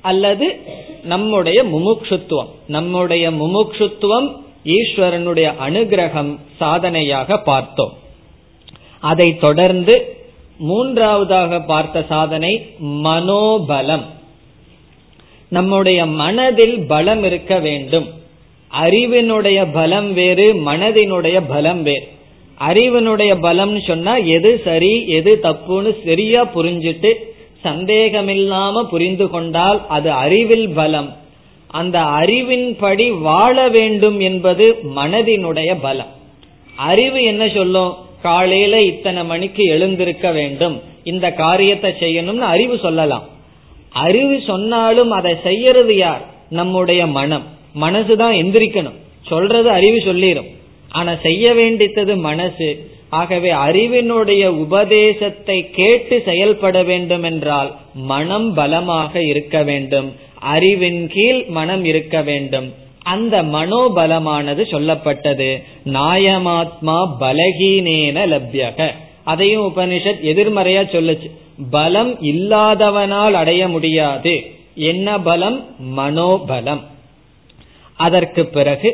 [0.00, 0.46] அல்லது
[1.04, 2.50] நம்முடைய முமுட்சுத்துவம்.
[2.66, 4.28] நம்முடைய முமுட்சுத்துவம்
[4.64, 7.92] ஈஸ்வரனுடைய அனுகிரகம் சாதனையாக பார்த்தோம்.
[9.10, 9.94] அதை தொடர்ந்து
[10.58, 12.52] மூன்றாவதாக பார்த்த சாதனை
[13.04, 14.04] மனோபலம்.
[15.48, 18.06] நம்முடைய மனதில் பலம் இருக்க வேண்டும்.
[18.82, 22.08] அறிவினுடைய பலம் வேறு மனதினுடைய பலம் வேறு.
[22.68, 27.12] அறிவினுடைய பலம் சொன்னா எது சரி எது தப்புன்னு சரியா புரிஞ்சிட்டு
[27.64, 31.16] சந்தேகமில்லாம புரிந்து கொண்டால் அது அறிவில் பலம்.
[31.66, 36.12] அந்த அறிவின்படி வாழ வேண்டும் என்பது மனதினுடைய பலம்.
[36.76, 37.94] அறிவு என்ன சொல்லும்?
[38.22, 40.82] காலையில இத்தனை மணிக்கு எழுந்திருக்க வேண்டும்.
[41.04, 43.24] இந்த காரியத்தை செய்யணும்னு அறிவு சொல்லலாம்.
[43.92, 46.24] அறிவு சொன்னாலும் அதை செய்யறது யார்?
[46.50, 47.53] நம்முடைய மனம்.
[47.80, 48.98] மனசுதான் எந்திரிக்கணும்.
[49.26, 50.46] சொல்றது அறிவு சொல்லிடும்
[50.90, 52.90] ஆனா செய்ய வேண்டித்தது மனசு.
[53.08, 60.12] ஆகவே அறிவினுடைய உபதேசத்தை கேட்டு செயல்பட வேண்டும் என்றால் மனம் பலமாக இருக்க வேண்டும்.
[60.38, 62.74] அறிவின் கீழ் மனம் இருக்க வேண்டும்.
[63.02, 65.62] அந்த மனோபலமானது சொல்லப்பட்டது.
[65.84, 68.90] நாயமாத்மா பலகீனேன லப்யக.
[69.24, 71.30] அதையும் உபனிஷத் எதிர்மறையா சொல்லுச்சு.
[71.70, 74.42] பலம் இல்லாதவனால் அடைய முடியாது.
[74.74, 75.64] என்ன பலம்?
[75.96, 76.80] மனோபலம்.
[78.06, 78.90] அதற்கு பிறகு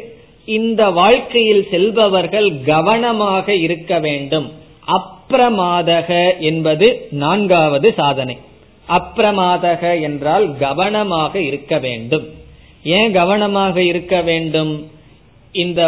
[0.58, 4.46] இந்த வாழ்க்கையில் செல்பவர்கள் கவனமாக இருக்க வேண்டும்.
[4.96, 6.08] அப்பிரமாதக
[6.40, 6.86] என்பது
[7.22, 8.36] நான்காவது சாதனை.
[8.88, 12.26] அப்பிரமாதக என்றால் கவனமாக இருக்க வேண்டும்.
[12.96, 14.72] ஏன் கவனமாக இருக்க வேண்டும்?
[15.52, 15.80] இந்த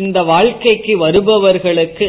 [0.00, 2.08] இந்த வாழ்க்கைக்கு வருபவர்களுக்கு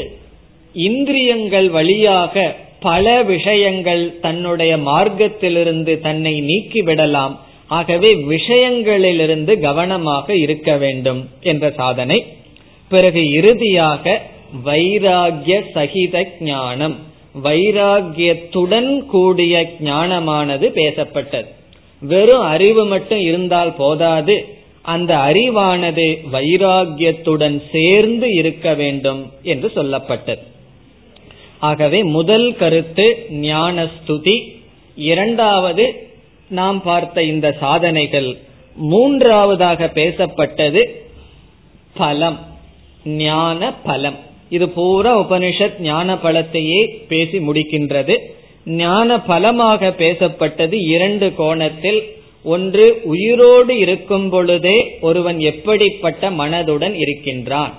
[0.73, 7.35] இந்திரியங்கள் வழியாக பல விஷயங்கள் தன்னுடைய மார்க்கத்திலிருந்து தன்னை நீக்கிவிடலாம்.
[7.69, 12.25] ஆகவே விஷயங்களிலிருந்து கவனமாக இருக்க வேண்டும் என்ற சாதனை.
[12.89, 14.21] பிறகு இறுதியாக
[14.65, 16.95] வைராகிய சகித ஞானம்.
[17.43, 21.45] வைராகியத்துடன் கூடிய ஞானமானது பேசப்பட்டது.
[22.01, 24.45] வெறும் அறிவு மட்டும் இருந்தால் போதாது.
[24.81, 30.43] அந்த அறிவானது வைராகியத்துடன் சேர்ந்து இருக்க வேண்டும் என்று சொல்லப்பட்டது.
[31.59, 34.55] ஆகவே முதல் கருத்து ஞான ஸ்துதி
[34.95, 36.08] இரண்டாவது
[36.49, 38.37] நாம் பார்த்த இந்த சாதனைகள்
[38.75, 40.87] மூன்றாவதாக பேசப்பட்டது
[41.93, 42.39] பலம்
[43.05, 44.15] ஞான பலம்.
[44.49, 48.17] இது பூரா உபனிஷத் ஞான பலத்தையே பேசி முடிக்கின்றது.
[48.65, 52.17] ஞான பலமாக பேசப்பட்டது இரண்டு கோணத்தில்.
[52.43, 57.73] ஒன்று உயிரோடு இருக்கும் பொழுதே ஒருவன் எப்படிப்பட்ட மனதுடன் இருக்கின்றான்.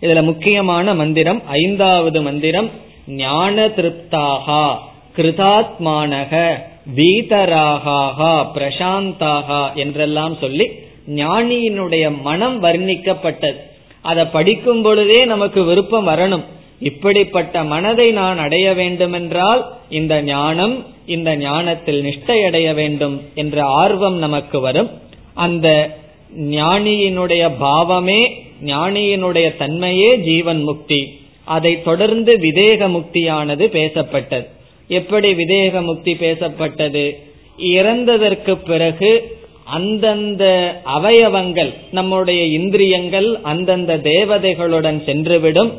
[0.00, 2.70] இதுல முக்கியமான மந்திரம் ஐந்தாவது மந்திரம்
[3.06, 4.76] ஞான திருப்தாகா
[5.16, 6.62] கிருதாத்மானக.
[6.96, 10.70] வீதராகா பிரசாந்தாகா என்றெல்லாம் சொல்லி
[11.08, 13.56] ஞானியினுடைய மனம் வர்ணிக்கப்பட்டது.
[14.00, 16.44] அதை படிக்கும் பொழுதே நமக்கு விருப்பம் வரணும்.
[16.78, 24.60] இப்படிப்பட்ட மனதை நான் அடைய வேண்டுமென்றால் இந்த ஞானம் இந்த ஞானத்தில் நிஷ்டை அடைய வேண்டும் என்ற ஆர்வம் நமக்கு
[24.60, 24.90] வரும்.
[25.34, 25.96] அந்த
[26.40, 31.20] ஞானியினுடைய பாவமே ஞானியினுடைய தன்மையே ஜீவன் முக்தி.
[31.44, 34.48] அதை தொடர்ந்து விதேக முக்தியானது பேசப்பட்டது.
[34.90, 37.04] எப்படி விதேக முக்தி பேசப்பட்டது?
[37.58, 39.10] இறந்ததற்கு பிறகு
[39.64, 40.44] அந்தந்த
[40.84, 45.70] அவயவங்கள் நம்முடைய இந்திரியங்கள் அந்தந்த தேவதைகளுடன் சென்றுவிடும்.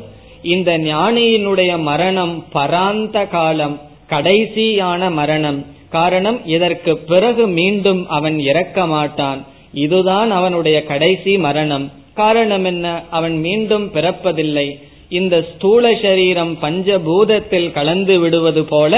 [0.42, 5.66] இந்த ஞானியினுடைய மரணம் பராந்த காலம் கடைசியான மரணம்.
[5.88, 9.40] காரணம் இதற்கு பிறகு மீண்டும் அவன் இறக்க மாட்டான்
[9.72, 11.92] இதுதான் அவனுடைய கடைசி மரணம்.
[12.14, 13.02] காரணம் என்ன?
[13.10, 14.68] அவன் மீண்டும் பிறப்பதில்லை.
[15.18, 18.92] இந்த ஸ்தூல சரீரம் பஞ்சபூதத்தில் கலந்து விடுவது போல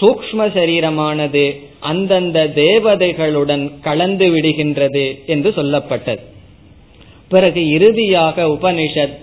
[0.00, 1.44] சூக்ம சரீரமானது
[1.90, 6.22] அந்தந்த தேவதைகளுடன் கலந்து விடுகின்றது என்று சொல்லப்பட்டது.
[7.28, 9.16] பிறகு இறுதியாக உபனிஷத்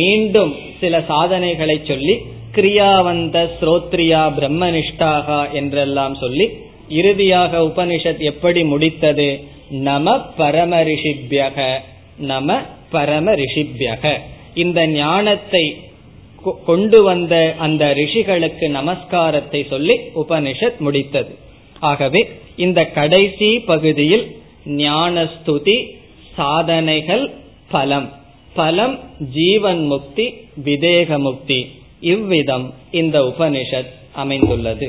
[0.00, 2.14] மீண்டும் சில சாதனைகளை சொல்லி
[2.56, 6.46] கிரியாவந்த ஸ்ரோத்ரியா பிரம்மனிஷ்டாகா என்றெல்லாம் சொல்லி
[7.00, 9.28] இறுதியாக உபனிஷத் எப்படி முடித்தது?
[9.88, 11.58] நம பரம ரிஷிபியக
[12.32, 12.58] நம
[12.90, 14.04] பரம ரிஷிபியக
[14.56, 15.64] இந்த ஞானத்தை
[16.66, 21.32] கொண்டு வந்த அந்த ரிஷிகளுக்கு நமஸ்காரத்தை சொல்லி உபனிஷத் முடித்தது.
[21.80, 22.20] ஆகவே
[22.56, 24.24] இந்த கடைசி பகுதியில்
[24.64, 25.76] ஞானஸ்துதி
[26.36, 27.24] சாதனைகள்
[27.70, 28.08] பலம்.
[28.54, 28.96] பலம்
[29.32, 30.26] ஜீவன் முக்தி
[30.64, 31.60] விதேக முக்தி.
[32.00, 34.88] இவ்விதம் இந்த உபனிஷத் அமைந்துள்ளது.